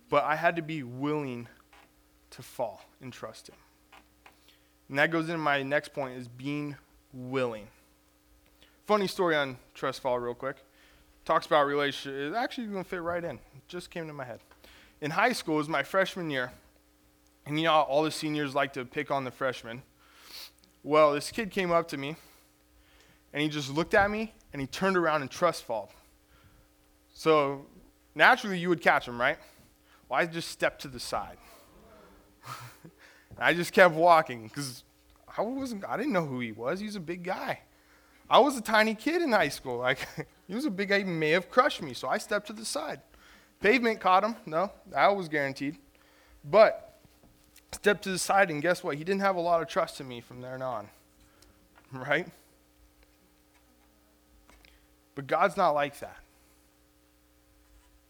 But 0.09 0.23
I 0.23 0.35
had 0.37 0.55
to 0.55 0.61
be 0.61 0.83
willing 0.83 1.49
to 2.31 2.41
fall 2.41 2.81
and 3.01 3.11
trust 3.11 3.49
him. 3.49 3.55
And 4.89 4.99
that 4.99 5.11
goes 5.11 5.25
into 5.25 5.37
my 5.37 5.63
next 5.63 5.93
point 5.93 6.17
is 6.17 6.27
being 6.27 6.75
willing. 7.13 7.67
Funny 8.85 9.07
story 9.07 9.35
on 9.35 9.57
trust 9.73 10.01
fall 10.01 10.19
real 10.19 10.35
quick. 10.35 10.57
Talks 11.23 11.47
about 11.47 11.65
relationship. 11.65 12.35
Actually 12.35 12.67
going 12.67 12.83
to 12.83 12.89
fit 12.89 13.01
right 13.01 13.23
in. 13.23 13.35
It 13.37 13.67
just 13.67 13.89
came 13.89 14.07
to 14.07 14.13
my 14.13 14.25
head. 14.25 14.41
In 15.01 15.11
high 15.11 15.31
school, 15.31 15.55
it 15.55 15.59
was 15.59 15.69
my 15.69 15.81
freshman 15.81 16.29
year. 16.29 16.51
And 17.47 17.57
you 17.59 17.65
know 17.65 17.73
all 17.73 18.03
the 18.03 18.11
seniors 18.11 18.53
like 18.53 18.73
to 18.73 18.85
pick 18.85 19.09
on 19.11 19.23
the 19.23 19.31
freshmen. 19.31 19.81
Well, 20.83 21.13
this 21.13 21.31
kid 21.31 21.49
came 21.49 21.71
up 21.71 21.87
to 21.89 21.97
me 21.97 22.15
and 23.33 23.41
he 23.41 23.49
just 23.49 23.71
looked 23.71 23.93
at 23.93 24.09
me 24.09 24.33
and 24.53 24.61
he 24.61 24.67
turned 24.67 24.97
around 24.97 25.21
and 25.21 25.31
trust 25.31 25.63
fall. 25.63 25.91
So 27.13 27.65
naturally 28.13 28.59
you 28.59 28.69
would 28.69 28.81
catch 28.81 29.07
him, 29.07 29.19
right? 29.19 29.37
Well, 30.07 30.19
I 30.19 30.25
just 30.25 30.49
stepped 30.49 30.81
to 30.83 30.87
the 30.87 30.99
side. 30.99 31.37
I 33.37 33.53
just 33.53 33.73
kept 33.73 33.93
walking 33.93 34.47
because 34.47 34.83
I 35.37 35.41
wasn't 35.41 35.83
I 35.85 35.97
didn't 35.97 36.13
know 36.13 36.25
who 36.25 36.39
he 36.39 36.51
was. 36.51 36.79
He's 36.79 36.95
a 36.95 37.01
big 37.01 37.23
guy. 37.23 37.59
I 38.29 38.39
was 38.39 38.57
a 38.57 38.61
tiny 38.61 38.95
kid 38.95 39.21
in 39.21 39.31
high 39.31 39.49
school. 39.49 39.77
Like 39.77 40.07
he 40.47 40.55
was 40.55 40.65
a 40.65 40.71
big 40.71 40.89
guy, 40.89 40.99
he 40.99 41.03
may 41.03 41.31
have 41.31 41.49
crushed 41.49 41.81
me, 41.81 41.93
so 41.93 42.07
I 42.07 42.17
stepped 42.17 42.47
to 42.47 42.53
the 42.53 42.65
side. 42.65 43.01
Pavement 43.61 43.99
caught 43.99 44.23
him. 44.23 44.35
No, 44.45 44.71
that 44.91 45.15
was 45.15 45.27
guaranteed. 45.27 45.77
But 46.43 46.99
stepped 47.71 48.03
to 48.03 48.11
the 48.11 48.19
side, 48.19 48.49
and 48.49 48.61
guess 48.61 48.83
what? 48.83 48.97
He 48.97 49.03
didn't 49.03 49.21
have 49.21 49.35
a 49.35 49.41
lot 49.41 49.61
of 49.61 49.67
trust 49.67 49.99
in 49.99 50.07
me 50.07 50.21
from 50.21 50.41
there 50.41 50.61
on. 50.61 50.89
Right? 51.91 52.27
But 55.13 55.27
God's 55.27 55.55
not 55.55 55.71
like 55.71 55.99
that. 55.99 56.17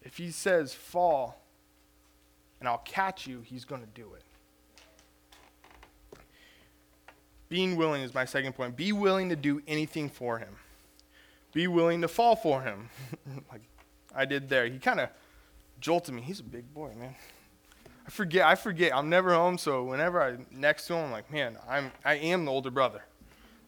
If 0.02 0.16
He 0.16 0.30
says, 0.30 0.74
fall, 0.74 1.40
and 2.58 2.68
I'll 2.68 2.82
catch 2.84 3.26
you, 3.26 3.42
He's 3.44 3.64
going 3.64 3.82
to 3.82 3.88
do 3.88 4.14
it. 4.14 4.22
Being 7.48 7.76
willing 7.76 8.02
is 8.02 8.14
my 8.14 8.24
second 8.24 8.54
point. 8.54 8.76
Be 8.76 8.92
willing 8.92 9.28
to 9.28 9.36
do 9.36 9.62
anything 9.66 10.08
for 10.08 10.38
Him. 10.38 10.56
Be 11.52 11.66
willing 11.68 12.02
to 12.02 12.08
fall 12.08 12.36
for 12.36 12.62
Him. 12.62 12.90
like 13.52 13.62
I 14.14 14.24
did 14.24 14.48
there. 14.48 14.66
He 14.66 14.78
kind 14.78 15.00
of 15.00 15.10
jolted 15.80 16.14
me. 16.14 16.22
He's 16.22 16.40
a 16.40 16.44
big 16.44 16.72
boy, 16.74 16.92
man. 16.98 17.14
I 18.06 18.10
forget. 18.10 18.46
I 18.46 18.54
forget. 18.54 18.94
I'm 18.94 19.08
never 19.08 19.34
home, 19.34 19.58
so 19.58 19.84
whenever 19.84 20.22
I'm 20.22 20.46
next 20.50 20.86
to 20.86 20.94
him, 20.94 21.06
I'm 21.06 21.10
like, 21.10 21.30
man, 21.32 21.56
I'm 21.68 21.90
I 22.04 22.14
am 22.14 22.44
the 22.44 22.52
older 22.52 22.70
brother. 22.70 23.02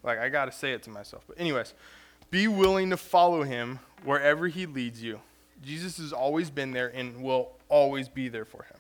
Like 0.03 0.19
I 0.19 0.29
gotta 0.29 0.53
say 0.53 0.73
it 0.73 0.83
to 0.85 0.91
myself. 0.91 1.25
But 1.27 1.41
anyways, 1.41 1.75
be 2.31 2.47
willing 2.47 2.91
to 2.91 2.97
follow 2.97 3.43
him 3.43 3.81
wherever 4.05 4.49
he 4.49 4.67
leads 4.67 5.03
you. 5.03 5.21
Jesus 5.63 5.99
has 5.99 6.13
always 6.13 6.51
been 6.51 6.71
there 6.71 6.89
and 6.89 7.21
will 7.21 7.53
always 7.69 8.09
be 8.09 8.29
there 8.29 8.45
for 8.45 8.63
him. 8.63 8.77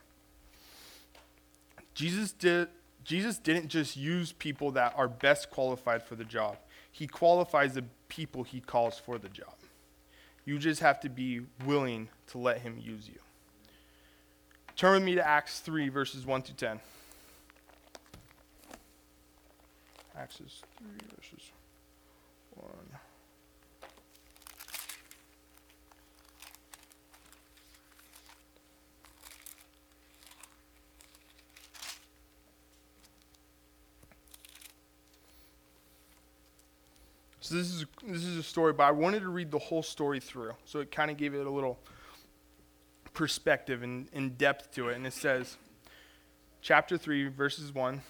Jesus 1.94 2.30
did 2.30 2.68
Jesus 3.08 3.38
didn't 3.38 3.68
just 3.68 3.96
use 3.96 4.32
people 4.32 4.72
that 4.72 4.92
are 4.94 5.08
best 5.08 5.50
qualified 5.50 6.02
for 6.02 6.14
the 6.14 6.26
job. 6.26 6.58
He 6.92 7.06
qualifies 7.06 7.72
the 7.72 7.84
people 8.10 8.42
he 8.42 8.60
calls 8.60 8.98
for 8.98 9.16
the 9.16 9.30
job. 9.30 9.54
You 10.44 10.58
just 10.58 10.82
have 10.82 11.00
to 11.00 11.08
be 11.08 11.40
willing 11.64 12.10
to 12.26 12.38
let 12.38 12.60
him 12.60 12.76
use 12.78 13.08
you. 13.08 13.18
Turn 14.76 14.92
with 14.92 15.04
me 15.04 15.14
to 15.14 15.26
Acts 15.26 15.60
3, 15.60 15.88
verses 15.88 16.26
1 16.26 16.42
to 16.42 16.52
10. 16.52 16.80
Acts 20.14 20.36
3, 20.36 20.44
verses 21.16 21.50
1. 22.56 22.68
So 37.48 37.54
this 37.54 37.72
is 37.72 37.86
this 38.06 38.24
is 38.26 38.36
a 38.36 38.42
story, 38.42 38.74
but 38.74 38.82
I 38.82 38.90
wanted 38.90 39.20
to 39.20 39.30
read 39.30 39.50
the 39.50 39.58
whole 39.58 39.82
story 39.82 40.20
through, 40.20 40.52
so 40.66 40.80
it 40.80 40.90
kind 40.90 41.10
of 41.10 41.16
gave 41.16 41.32
it 41.32 41.46
a 41.46 41.50
little 41.50 41.78
perspective 43.14 43.82
and, 43.82 44.06
and 44.12 44.36
depth 44.36 44.74
to 44.74 44.90
it. 44.90 44.96
And 44.96 45.06
it 45.06 45.14
says, 45.14 45.56
chapter 46.60 46.98
three, 46.98 47.28
verses 47.28 47.72
one. 47.72 48.02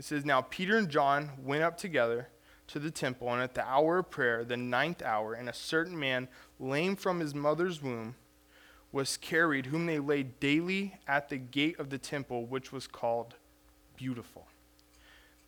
It 0.00 0.04
says, 0.04 0.24
Now 0.24 0.40
Peter 0.40 0.76
and 0.78 0.88
John 0.88 1.30
went 1.44 1.62
up 1.62 1.78
together 1.78 2.26
to 2.66 2.80
the 2.80 2.90
temple, 2.90 3.32
and 3.32 3.40
at 3.40 3.54
the 3.54 3.64
hour 3.64 3.98
of 3.98 4.10
prayer, 4.10 4.42
the 4.42 4.56
ninth 4.56 5.00
hour, 5.00 5.34
and 5.34 5.48
a 5.48 5.54
certain 5.54 5.96
man, 5.96 6.26
lame 6.58 6.96
from 6.96 7.20
his 7.20 7.36
mother's 7.36 7.80
womb, 7.80 8.16
was 8.90 9.16
carried, 9.16 9.66
whom 9.66 9.86
they 9.86 10.00
laid 10.00 10.40
daily 10.40 10.96
at 11.06 11.28
the 11.28 11.38
gate 11.38 11.78
of 11.78 11.88
the 11.88 11.98
temple, 11.98 12.46
which 12.46 12.72
was 12.72 12.88
called 12.88 13.36
Beautiful, 13.94 14.48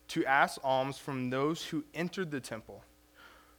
to 0.06 0.24
ask 0.24 0.60
alms 0.62 0.98
from 0.98 1.30
those 1.30 1.64
who 1.64 1.82
entered 1.94 2.30
the 2.30 2.38
temple 2.38 2.84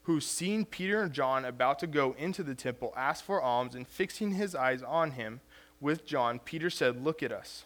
who, 0.06 0.20
seeing 0.20 0.66
Peter 0.66 1.02
and 1.02 1.12
John 1.12 1.46
about 1.46 1.80
to 1.80 1.88
go 1.88 2.16
into 2.18 2.44
the 2.44 2.56
temple, 2.56 2.94
asked 2.96 3.24
for 3.24 3.42
alms, 3.42 3.74
and 3.76 3.88
fixing 3.88 4.32
his 4.32 4.54
eyes 4.54 4.84
on 4.84 5.12
him 5.12 5.42
with 5.82 6.06
John, 6.06 6.40
Peter 6.40 6.70
said, 6.70 7.04
Look 7.04 7.24
at 7.24 7.32
us. 7.32 7.66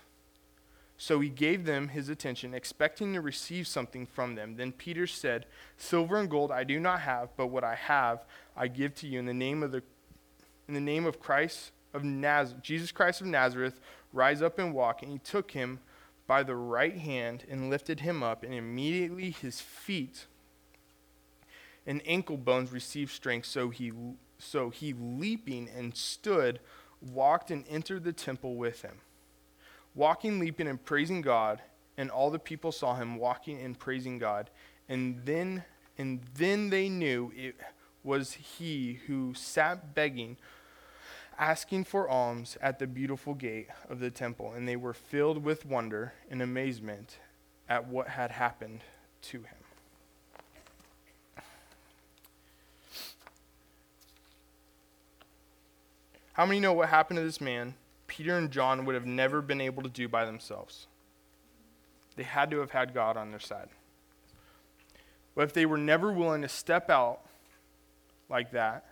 So 0.98 1.20
he 1.20 1.30
gave 1.30 1.66
them 1.66 1.90
his 1.90 2.10
attention, 2.10 2.54
expecting 2.54 3.14
to 3.14 3.22
receive 3.22 3.68
something 3.68 4.06
from 4.06 4.36
them. 4.36 4.56
Then 4.56 4.72
Peter 4.72 5.08
said, 5.08 5.46
Silver 5.78 6.18
and 6.18 6.30
gold 6.30 6.52
I 6.52 6.64
do 6.64 6.80
not 6.80 7.02
have, 7.02 7.30
but 7.38 7.48
what 7.48 7.64
I 7.64 7.76
have 7.76 8.26
I 8.56 8.68
give 8.68 8.96
to 8.96 9.08
you 9.08 9.20
in 9.20 9.26
the 9.26 9.34
name 9.34 9.64
of 9.64 9.72
the 9.72 9.84
in 10.68 10.74
the 10.74 10.82
name 10.82 11.06
of 11.06 11.20
Christ 11.20 11.72
of 11.94 12.04
Nazareth, 12.04 12.62
Jesus 12.62 12.92
Christ 12.92 13.22
of 13.22 13.28
Nazareth, 13.28 13.80
rise 14.14 14.42
up 14.42 14.60
and 14.60 14.74
walk. 14.74 15.02
And 15.02 15.12
he 15.12 15.18
took 15.18 15.52
him 15.52 15.80
by 16.28 16.44
the 16.44 16.56
right 16.56 16.98
hand 16.98 17.44
and 17.50 17.70
lifted 17.70 18.02
him 18.02 18.22
up, 18.22 18.44
and 18.44 18.54
immediately 18.54 19.32
his 19.32 19.60
feet 19.60 20.28
and 21.90 22.04
ankle 22.06 22.38
bones 22.38 22.72
received 22.72 23.12
strength. 23.12 23.48
So 23.48 23.70
he, 23.70 23.92
so 24.38 24.70
he 24.70 24.94
leaping 24.94 25.68
and 25.76 25.98
stood, 25.98 26.60
walked 27.02 27.50
and 27.50 27.66
entered 27.68 28.04
the 28.04 28.14
temple 28.14 28.56
with 28.56 28.84
him. 28.84 29.00
Walking, 29.96 30.40
leaping, 30.40 30.68
and 30.68 30.86
praising 30.86 31.22
God, 31.22 31.64
and 31.98 32.12
all 32.12 32.30
the 32.30 32.38
people 32.38 32.72
saw 32.72 32.94
him 32.94 33.18
walking 33.18 33.60
and 33.60 33.78
praising 33.78 34.20
God. 34.20 34.52
And 34.88 35.22
then, 35.26 35.64
and 35.98 36.22
then 36.36 36.70
they 36.70 36.90
knew 36.90 37.34
it 37.36 37.56
was 38.04 38.34
he 38.34 39.00
who 39.08 39.34
sat 39.34 39.96
begging, 39.96 40.38
asking 41.40 41.86
for 41.86 42.08
alms 42.08 42.56
at 42.62 42.78
the 42.78 42.86
beautiful 42.86 43.34
gate 43.34 43.68
of 43.90 44.00
the 44.00 44.12
temple. 44.12 44.54
And 44.54 44.68
they 44.68 44.76
were 44.76 44.94
filled 44.94 45.44
with 45.44 45.66
wonder 45.66 46.14
and 46.30 46.44
amazement 46.44 47.18
at 47.68 47.88
what 47.88 48.10
had 48.10 48.30
happened 48.30 48.84
to 49.24 49.40
him. 49.40 49.69
How 56.40 56.46
many 56.46 56.62
know 56.62 56.72
what 56.72 56.88
happened 56.88 57.18
to 57.18 57.24
this 57.24 57.42
man? 57.42 57.74
Peter 58.08 58.38
and 58.38 58.50
John 58.50 58.86
would 58.86 58.96
have 58.96 59.06
never 59.06 59.42
been 59.42 59.60
able 59.60 59.84
to 59.84 59.90
do 59.90 60.08
by 60.08 60.24
themselves. 60.24 60.88
They 62.16 62.24
had 62.24 62.50
to 62.52 62.60
have 62.60 62.72
had 62.72 62.94
God 62.94 63.18
on 63.18 63.32
their 63.32 63.42
side. 63.42 63.68
But 65.36 65.42
if 65.42 65.54
they 65.54 65.66
were 65.66 65.78
never 65.78 66.14
willing 66.14 66.42
to 66.44 66.48
step 66.48 66.90
out 66.90 67.20
like 68.30 68.52
that, 68.52 68.86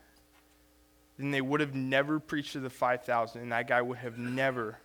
then 1.18 1.32
they 1.32 1.40
would 1.40 1.62
have 1.62 1.74
never 1.74 2.20
preached 2.20 2.52
to 2.52 2.60
the 2.60 2.70
5,000, 2.70 3.42
and 3.42 3.54
that 3.54 3.70
guy 3.70 3.82
would 3.82 4.00
have 4.00 4.18
never 4.18 4.80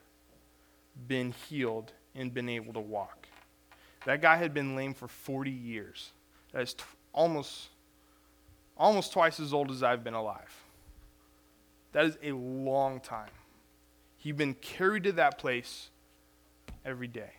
been 1.08 1.34
healed 1.48 1.92
and 2.14 2.32
been 2.32 2.48
able 2.48 2.74
to 2.74 2.80
walk. 2.80 3.26
That 4.06 4.22
guy 4.22 4.36
had 4.36 4.54
been 4.54 4.76
lame 4.76 4.94
for 4.94 5.08
40 5.08 5.50
years. 5.50 6.12
That 6.52 6.62
is 6.62 6.74
t- 6.74 6.84
almost, 7.12 7.70
almost 8.78 9.12
twice 9.12 9.40
as 9.40 9.52
old 9.52 9.72
as 9.72 9.82
I've 9.82 10.04
been 10.04 10.14
alive. 10.14 10.61
That 11.92 12.06
is 12.06 12.18
a 12.22 12.32
long 12.32 13.00
time. 13.00 13.30
He'd 14.18 14.36
been 14.36 14.54
carried 14.54 15.04
to 15.04 15.12
that 15.12 15.38
place 15.38 15.90
every 16.84 17.08
day. 17.08 17.32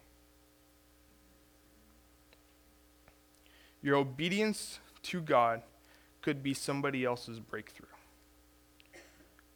Your 3.81 3.95
obedience 3.95 4.79
to 5.03 5.21
God 5.21 5.61
could 6.21 6.41
be 6.41 6.53
somebody 6.53 7.03
else's 7.03 7.39
breakthrough. 7.39 7.87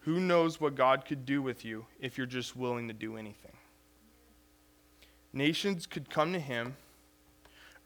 Who 0.01 0.19
knows 0.19 0.59
what 0.59 0.75
God 0.75 1.05
could 1.05 1.25
do 1.25 1.41
with 1.41 1.63
you 1.63 1.85
if 1.99 2.17
you're 2.17 2.27
just 2.27 2.55
willing 2.55 2.87
to 2.87 2.93
do 2.93 3.17
anything? 3.17 3.53
Nations 5.33 5.85
could 5.85 6.09
come 6.09 6.33
to 6.33 6.39
Him 6.39 6.75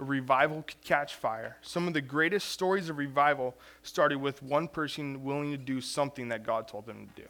a 0.02 0.04
revival 0.04 0.64
could 0.64 0.82
catch 0.82 1.14
fire. 1.14 1.58
Some 1.62 1.88
of 1.88 1.94
the 1.94 2.02
greatest 2.02 2.50
stories 2.50 2.90
of 2.90 2.98
revival 2.98 3.56
started 3.84 4.18
with 4.18 4.42
one 4.42 4.68
person 4.68 5.24
willing 5.24 5.52
to 5.52 5.58
do 5.58 5.80
something 5.80 6.30
that 6.30 6.44
God 6.44 6.68
told 6.68 6.88
them 6.88 7.08
to 7.08 7.22
do. 7.22 7.28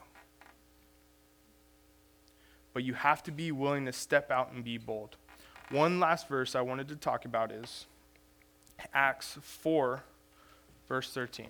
But 2.72 2.82
you 2.84 2.94
have 2.94 3.22
to 3.24 3.30
be 3.30 3.52
willing 3.52 3.84
to 3.84 3.92
step 3.92 4.30
out 4.30 4.52
and 4.52 4.64
be 4.64 4.78
bold. 4.78 5.16
One 5.70 6.00
last 6.00 6.28
verse 6.28 6.54
I 6.54 6.62
wanted 6.62 6.88
to 6.88 6.96
talk 6.96 7.26
about 7.26 7.52
is 7.52 7.86
Acts 8.94 9.36
4, 9.42 10.02
verse 10.88 11.10
13. 11.12 11.48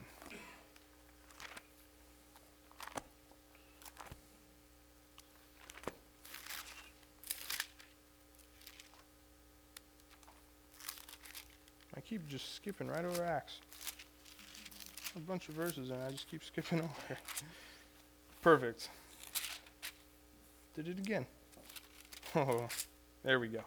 Keep 12.00 12.26
just 12.28 12.54
skipping 12.54 12.88
right 12.88 13.04
over 13.04 13.24
Acts. 13.24 13.58
A 15.14 15.20
bunch 15.20 15.48
of 15.48 15.54
verses, 15.54 15.90
and 15.90 16.02
I 16.02 16.10
just 16.10 16.30
keep 16.30 16.42
skipping 16.42 16.80
over. 16.80 17.18
Perfect. 18.40 18.88
Did 20.74 20.88
it 20.88 20.98
again. 20.98 21.26
Oh, 22.34 22.66
there 23.22 23.38
we 23.38 23.48
go. 23.48 23.60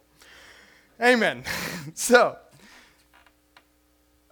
Amen. 1.00 1.44
so, 1.94 2.36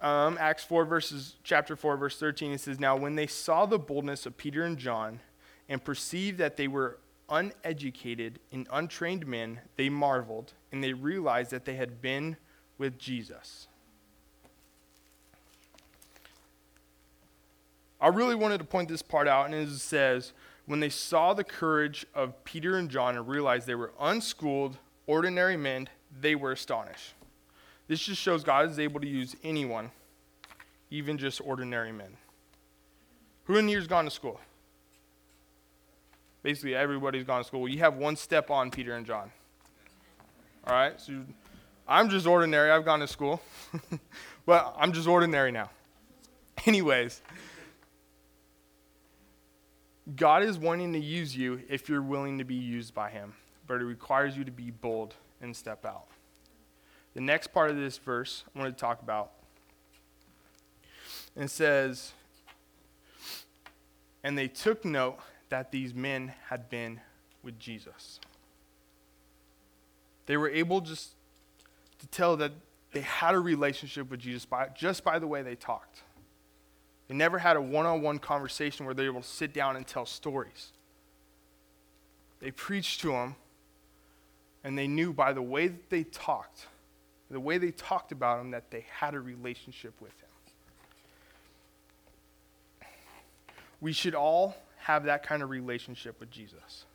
um, 0.00 0.36
Acts 0.40 0.64
4 0.64 0.84
verses, 0.84 1.36
chapter 1.44 1.76
4 1.76 1.96
verse 1.96 2.18
13, 2.18 2.50
it 2.50 2.60
says, 2.60 2.80
Now 2.80 2.96
when 2.96 3.14
they 3.14 3.28
saw 3.28 3.64
the 3.64 3.78
boldness 3.78 4.26
of 4.26 4.36
Peter 4.36 4.64
and 4.64 4.76
John 4.76 5.20
and 5.68 5.84
perceived 5.84 6.38
that 6.38 6.56
they 6.56 6.66
were 6.66 6.98
uneducated 7.28 8.40
and 8.50 8.66
untrained 8.72 9.24
men, 9.24 9.60
they 9.76 9.88
marveled 9.88 10.52
and 10.72 10.82
they 10.82 10.92
realized 10.92 11.52
that 11.52 11.64
they 11.64 11.76
had 11.76 12.02
been 12.02 12.36
with 12.76 12.98
Jesus. 12.98 13.68
I 18.04 18.08
really 18.08 18.34
wanted 18.34 18.58
to 18.58 18.64
point 18.64 18.90
this 18.90 19.00
part 19.00 19.26
out, 19.26 19.46
and 19.46 19.54
as 19.54 19.70
it 19.70 19.78
says, 19.78 20.34
when 20.66 20.78
they 20.78 20.90
saw 20.90 21.32
the 21.32 21.42
courage 21.42 22.04
of 22.14 22.44
Peter 22.44 22.76
and 22.76 22.90
John 22.90 23.16
and 23.16 23.26
realized 23.26 23.66
they 23.66 23.74
were 23.74 23.92
unschooled, 23.98 24.76
ordinary 25.06 25.56
men, 25.56 25.88
they 26.20 26.34
were 26.34 26.52
astonished. 26.52 27.14
This 27.88 28.00
just 28.00 28.20
shows 28.20 28.44
God 28.44 28.70
is 28.70 28.78
able 28.78 29.00
to 29.00 29.06
use 29.06 29.34
anyone, 29.42 29.90
even 30.90 31.16
just 31.16 31.40
ordinary 31.40 31.92
men. 31.92 32.18
Who 33.44 33.56
in 33.56 33.68
here 33.68 33.78
has 33.78 33.88
gone 33.88 34.04
to 34.04 34.10
school? 34.10 34.38
Basically, 36.42 36.74
everybody's 36.74 37.24
gone 37.24 37.40
to 37.40 37.44
school. 37.46 37.66
You 37.66 37.78
have 37.78 37.96
one 37.96 38.16
step 38.16 38.50
on 38.50 38.70
Peter 38.70 38.96
and 38.96 39.06
John. 39.06 39.30
All 40.66 40.74
right? 40.74 41.00
So 41.00 41.22
I'm 41.88 42.10
just 42.10 42.26
ordinary. 42.26 42.70
I've 42.70 42.84
gone 42.84 43.00
to 43.00 43.08
school. 43.08 43.40
but 44.44 44.74
I'm 44.78 44.92
just 44.92 45.08
ordinary 45.08 45.52
now. 45.52 45.70
Anyways, 46.66 47.22
God 50.16 50.42
is 50.42 50.58
wanting 50.58 50.92
to 50.92 50.98
use 50.98 51.36
you 51.36 51.62
if 51.68 51.88
you're 51.88 52.02
willing 52.02 52.38
to 52.38 52.44
be 52.44 52.54
used 52.54 52.94
by 52.94 53.10
Him. 53.10 53.34
but 53.66 53.80
it 53.80 53.84
requires 53.84 54.36
you 54.36 54.44
to 54.44 54.50
be 54.50 54.70
bold 54.70 55.14
and 55.40 55.56
step 55.56 55.86
out. 55.86 56.04
The 57.14 57.20
next 57.22 57.46
part 57.48 57.70
of 57.70 57.76
this 57.76 57.96
verse 57.96 58.44
I 58.54 58.58
want 58.58 58.76
to 58.76 58.78
talk 58.78 59.00
about. 59.00 59.30
And 61.34 61.44
it 61.44 61.50
says, 61.50 62.12
And 64.22 64.36
they 64.36 64.48
took 64.48 64.84
note 64.84 65.18
that 65.48 65.70
these 65.70 65.94
men 65.94 66.34
had 66.48 66.68
been 66.68 67.00
with 67.42 67.58
Jesus. 67.58 68.20
They 70.26 70.36
were 70.36 70.50
able 70.50 70.80
just 70.80 71.14
to 72.00 72.06
tell 72.08 72.36
that 72.36 72.52
they 72.92 73.00
had 73.00 73.34
a 73.34 73.40
relationship 73.40 74.10
with 74.10 74.20
Jesus 74.20 74.44
by, 74.44 74.68
just 74.68 75.04
by 75.04 75.18
the 75.18 75.26
way 75.26 75.42
they 75.42 75.54
talked. 75.54 76.02
They 77.08 77.14
never 77.14 77.38
had 77.38 77.56
a 77.56 77.60
one 77.60 77.86
on 77.86 78.02
one 78.02 78.18
conversation 78.18 78.86
where 78.86 78.94
they 78.94 79.04
were 79.04 79.10
able 79.10 79.20
to 79.20 79.26
sit 79.26 79.52
down 79.52 79.76
and 79.76 79.86
tell 79.86 80.06
stories. 80.06 80.72
They 82.40 82.50
preached 82.50 83.00
to 83.02 83.12
him, 83.12 83.36
and 84.62 84.76
they 84.76 84.86
knew 84.86 85.12
by 85.12 85.32
the 85.32 85.42
way 85.42 85.68
that 85.68 85.90
they 85.90 86.04
talked, 86.04 86.66
the 87.30 87.40
way 87.40 87.58
they 87.58 87.70
talked 87.70 88.12
about 88.12 88.40
him, 88.40 88.50
that 88.52 88.70
they 88.70 88.86
had 88.90 89.14
a 89.14 89.20
relationship 89.20 89.92
with 90.00 90.12
him. 90.12 90.28
We 93.80 93.92
should 93.92 94.14
all 94.14 94.56
have 94.78 95.04
that 95.04 95.22
kind 95.22 95.42
of 95.42 95.50
relationship 95.50 96.18
with 96.20 96.30
Jesus. 96.30 96.86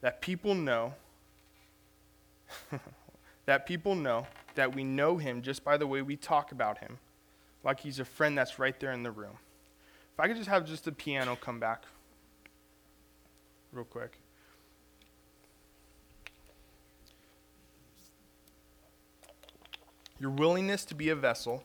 That 0.00 0.22
people 0.22 0.54
know, 0.54 0.94
that 3.46 3.66
people 3.66 3.94
know 3.94 4.26
that 4.60 4.74
we 4.74 4.84
know 4.84 5.16
him 5.16 5.40
just 5.40 5.64
by 5.64 5.76
the 5.76 5.86
way 5.86 6.02
we 6.02 6.16
talk 6.16 6.52
about 6.52 6.78
him, 6.78 6.98
like 7.64 7.80
he's 7.80 7.98
a 7.98 8.04
friend 8.04 8.36
that's 8.36 8.58
right 8.58 8.78
there 8.78 8.92
in 8.92 9.02
the 9.02 9.10
room. 9.10 9.38
If 10.12 10.20
I 10.20 10.28
could 10.28 10.36
just 10.36 10.50
have 10.50 10.66
just 10.66 10.84
the 10.84 10.92
piano 10.92 11.34
come 11.34 11.58
back 11.58 11.84
real 13.72 13.84
quick. 13.84 14.18
Your 20.18 20.30
willingness 20.30 20.84
to 20.86 20.94
be 20.94 21.08
a 21.08 21.14
vessel 21.14 21.62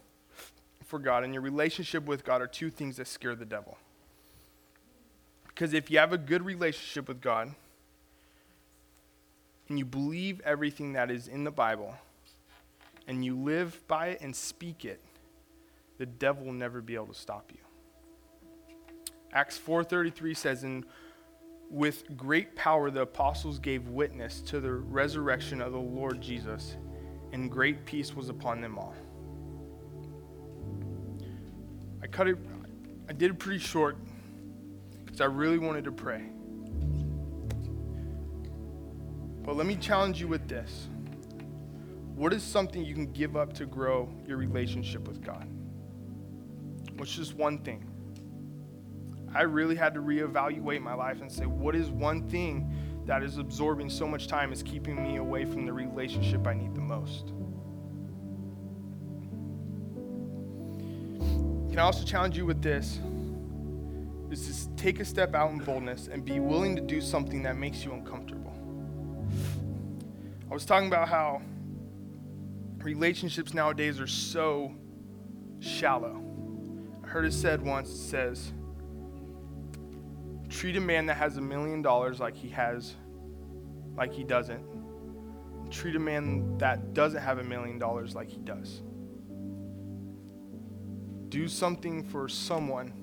for 0.86 0.98
God 0.98 1.26
and 1.26 1.34
your 1.34 1.44
relationship 1.44 2.06
with 2.06 2.24
God 2.24 2.42
are 2.42 2.48
two 2.48 2.70
things 2.70 2.96
that 2.96 3.08
scare 3.08 3.36
the 3.36 3.44
devil. 3.46 3.78
Because 5.48 5.74
if 5.74 5.92
you 5.92 5.98
have 6.00 6.14
a 6.14 6.18
good 6.18 6.46
relationship 6.46 7.10
with 7.10 7.20
God 7.20 7.54
and 9.68 9.78
you 9.78 9.84
believe 9.84 10.40
everything 10.46 10.94
that 10.94 11.12
is 11.12 11.28
in 11.28 11.44
the 11.44 11.52
Bible 11.52 11.96
and 13.08 13.24
you 13.24 13.38
live 13.38 13.82
by 13.88 14.08
it 14.08 14.22
and 14.22 14.36
speak 14.36 14.86
it, 14.86 15.02
the 15.98 16.06
devil 16.06 16.46
will 16.46 16.54
never 16.54 16.82
be 16.82 16.96
able 16.96 17.08
to 17.08 17.14
stop 17.14 17.52
you. 17.54 17.60
Acts 19.32 19.58
4:33 19.60 20.36
says 20.36 20.64
and 20.64 20.86
with 21.70 22.16
great 22.16 22.56
power 22.56 22.92
the 22.92 23.02
apostles 23.02 23.60
gave 23.60 23.88
witness 23.90 24.42
to 24.42 24.60
the 24.60 24.72
resurrection 24.72 25.62
of 25.62 25.72
the 25.72 25.80
Lord 25.80 26.22
Jesus 26.22 26.78
and 27.34 27.52
great 27.52 27.86
peace 27.86 28.16
was 28.16 28.30
upon 28.30 28.62
them 28.62 28.78
all. 28.78 28.96
I 32.02 32.08
cut 32.08 32.28
it, 32.28 32.38
I 33.10 33.14
did 33.14 33.32
it 33.32 33.40
pretty 33.40 33.60
short 33.60 33.98
because 35.04 35.22
I 35.22 35.26
really 35.26 35.58
wanted 35.58 35.84
to 35.86 35.92
pray. 35.92 36.24
But 39.44 39.56
let 39.56 39.66
me 39.66 39.76
challenge 39.76 40.20
you 40.20 40.28
with 40.28 40.48
this. 40.48 40.88
What 42.16 42.32
is 42.32 42.44
something 42.44 42.84
you 42.84 42.94
can 42.94 43.12
give 43.12 43.36
up 43.36 43.52
to 43.54 43.66
grow 43.66 44.10
your 44.26 44.38
relationship 44.38 45.06
with 45.06 45.22
God? 45.22 45.46
What's 46.96 47.14
just 47.14 47.34
one 47.36 47.58
thing? 47.58 47.92
I 49.34 49.42
really 49.42 49.76
had 49.76 49.94
to 49.96 50.00
reevaluate 50.00 50.82
my 50.82 50.94
life 50.94 51.20
and 51.20 51.30
say, 51.30 51.46
what 51.46 51.76
is 51.76 51.90
one 51.90 52.30
thing 52.30 52.72
that 53.06 53.22
is 53.22 53.38
absorbing 53.38 53.90
so 53.90 54.08
much 54.08 54.28
time, 54.28 54.54
is 54.54 54.64
keeping 54.64 55.04
me 55.04 55.18
away 55.18 55.44
from 55.44 55.66
the 55.66 55.74
relationship 55.74 56.48
I 56.48 56.54
need 56.54 56.74
the 56.74 56.80
most? 56.80 57.34
Can 61.70 61.78
I 61.78 61.82
also 61.82 62.06
challenge 62.06 62.38
you 62.38 62.46
with 62.46 62.62
this? 62.62 63.00
Is 64.32 64.68
to 64.68 64.76
take 64.76 65.00
a 65.00 65.06
step 65.06 65.34
out 65.34 65.52
in 65.52 65.60
boldness 65.60 66.08
and 66.08 66.26
be 66.26 66.40
willing 66.42 66.76
to 66.76 66.82
do 66.82 67.00
something 67.00 67.44
that 67.44 67.56
makes 67.56 67.86
you 67.86 67.94
uncomfortable. 67.94 68.54
I 70.50 70.54
was 70.54 70.66
talking 70.66 70.88
about 70.88 71.08
how 71.08 71.42
relationships 72.86 73.54
nowadays 73.54 74.00
are 74.00 74.08
so 74.08 74.74
shallow. 75.60 76.22
I 77.04 77.08
heard 77.08 77.26
it 77.26 77.34
said 77.34 77.62
once, 77.62 77.90
it 77.90 77.98
says, 77.98 78.54
treat 80.50 80.78
a 80.78 80.82
man 80.82 81.08
that 81.08 81.16
has 81.16 81.36
a 81.38 81.42
million 81.42 81.82
dollars 81.82 82.20
like 82.20 82.36
he 82.36 82.50
has, 82.50 82.96
like 83.98 84.14
he 84.14 84.24
doesn't. 84.24 84.64
Treat 85.70 85.96
a 85.96 86.00
man 86.00 86.58
that 86.60 86.94
doesn't 86.94 87.22
have 87.22 87.40
a 87.40 87.44
million 87.44 87.80
dollars 87.80 88.16
like 88.16 88.30
he 88.30 88.38
does 88.38 88.82
do 91.36 91.50
something 91.50 92.02
for 92.02 92.30
someone 92.30 92.94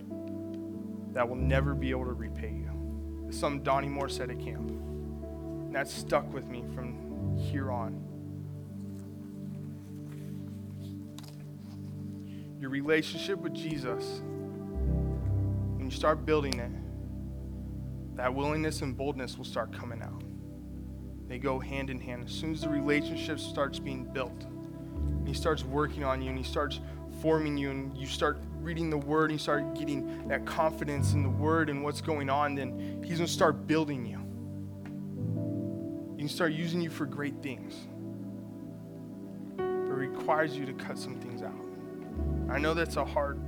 that 1.12 1.28
will 1.28 1.36
never 1.36 1.74
be 1.74 1.90
able 1.90 2.06
to 2.06 2.14
repay 2.14 2.50
you. 2.50 3.28
Some 3.30 3.62
Donnie 3.62 3.88
Moore 3.88 4.08
said 4.08 4.30
at 4.30 4.40
camp. 4.40 4.70
And 4.70 5.74
that 5.74 5.86
stuck 5.86 6.32
with 6.32 6.46
me 6.46 6.64
from 6.74 7.36
here 7.36 7.70
on. 7.70 8.11
Your 12.62 12.70
relationship 12.70 13.40
with 13.40 13.54
Jesus, 13.54 14.22
when 15.74 15.80
you 15.84 15.90
start 15.90 16.24
building 16.24 16.60
it, 16.60 16.70
that 18.14 18.32
willingness 18.32 18.82
and 18.82 18.96
boldness 18.96 19.36
will 19.36 19.44
start 19.44 19.72
coming 19.72 20.00
out. 20.00 20.22
They 21.26 21.40
go 21.40 21.58
hand 21.58 21.90
in 21.90 21.98
hand. 21.98 22.22
As 22.24 22.30
soon 22.30 22.52
as 22.52 22.60
the 22.60 22.68
relationship 22.68 23.40
starts 23.40 23.80
being 23.80 24.04
built, 24.04 24.44
and 24.44 25.26
he 25.26 25.34
starts 25.34 25.64
working 25.64 26.04
on 26.04 26.22
you, 26.22 26.28
and 26.28 26.38
he 26.38 26.44
starts 26.44 26.78
forming 27.20 27.56
you 27.56 27.72
and 27.72 27.98
you 27.98 28.06
start 28.06 28.38
reading 28.60 28.90
the 28.90 28.96
word 28.96 29.32
and 29.32 29.40
you 29.40 29.42
start 29.42 29.74
getting 29.74 30.28
that 30.28 30.46
confidence 30.46 31.14
in 31.14 31.24
the 31.24 31.28
word 31.28 31.68
and 31.68 31.82
what's 31.82 32.00
going 32.00 32.30
on, 32.30 32.54
then 32.54 33.02
he's 33.04 33.16
going 33.16 33.26
to 33.26 33.32
start 33.32 33.66
building 33.66 34.06
you. 34.06 34.18
He 36.14 36.18
can 36.20 36.28
start 36.28 36.52
using 36.52 36.80
you 36.80 36.90
for 36.90 37.06
great 37.06 37.42
things. 37.42 37.74
But 39.56 39.64
it 39.64 39.96
requires 39.96 40.56
you 40.56 40.64
to 40.64 40.72
cut 40.74 40.96
some 40.96 41.18
things 41.18 41.42
out. 41.42 41.71
I 42.52 42.58
know 42.58 42.74
that's 42.74 42.96
a 42.96 43.04
hard 43.04 43.40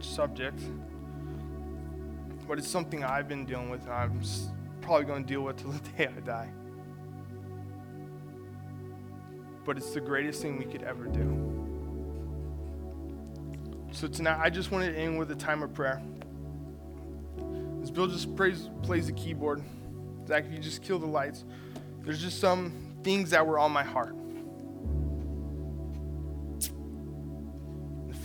subject, 0.00 0.60
but 2.48 2.58
it's 2.58 2.66
something 2.66 3.04
I've 3.04 3.28
been 3.28 3.44
dealing 3.44 3.70
with 3.70 3.82
and 3.84 3.92
I'm 3.92 4.20
probably 4.80 5.04
going 5.04 5.22
to 5.22 5.28
deal 5.28 5.42
with 5.42 5.58
till 5.58 5.70
the 5.72 5.78
day 5.90 6.08
I 6.08 6.20
die. 6.20 6.48
But 9.64 9.76
it's 9.76 9.92
the 9.92 10.00
greatest 10.00 10.42
thing 10.42 10.58
we 10.58 10.64
could 10.64 10.82
ever 10.82 11.04
do. 11.04 11.58
So 13.92 14.08
tonight, 14.08 14.38
I 14.40 14.50
just 14.50 14.72
wanted 14.72 14.92
to 14.92 14.98
end 14.98 15.20
with 15.20 15.30
a 15.30 15.36
time 15.36 15.62
of 15.62 15.72
prayer. 15.72 16.02
As 17.80 17.92
Bill 17.92 18.08
just 18.08 18.34
prays, 18.34 18.70
plays 18.82 19.06
the 19.06 19.12
keyboard, 19.12 19.62
Zach, 20.26 20.46
if 20.46 20.52
you 20.52 20.58
just 20.58 20.82
kill 20.82 20.98
the 20.98 21.06
lights, 21.06 21.44
there's 22.02 22.20
just 22.20 22.40
some 22.40 22.72
things 23.04 23.30
that 23.30 23.46
were 23.46 23.58
on 23.58 23.70
my 23.70 23.84
heart. 23.84 24.16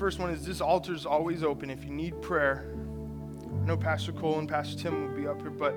First 0.03 0.19
one 0.19 0.31
is 0.31 0.45
this 0.45 0.59
altar 0.59 0.93
is 0.93 1.05
always 1.05 1.43
open. 1.43 1.69
If 1.69 1.85
you 1.85 1.91
need 1.91 2.21
prayer, 2.21 2.75
I 2.75 3.65
know 3.65 3.77
Pastor 3.77 4.11
Cole 4.11 4.37
and 4.37 4.49
Pastor 4.49 4.77
Tim 4.77 5.07
will 5.07 5.15
be 5.15 5.27
up 5.27 5.39
here, 5.39 5.49
but 5.49 5.73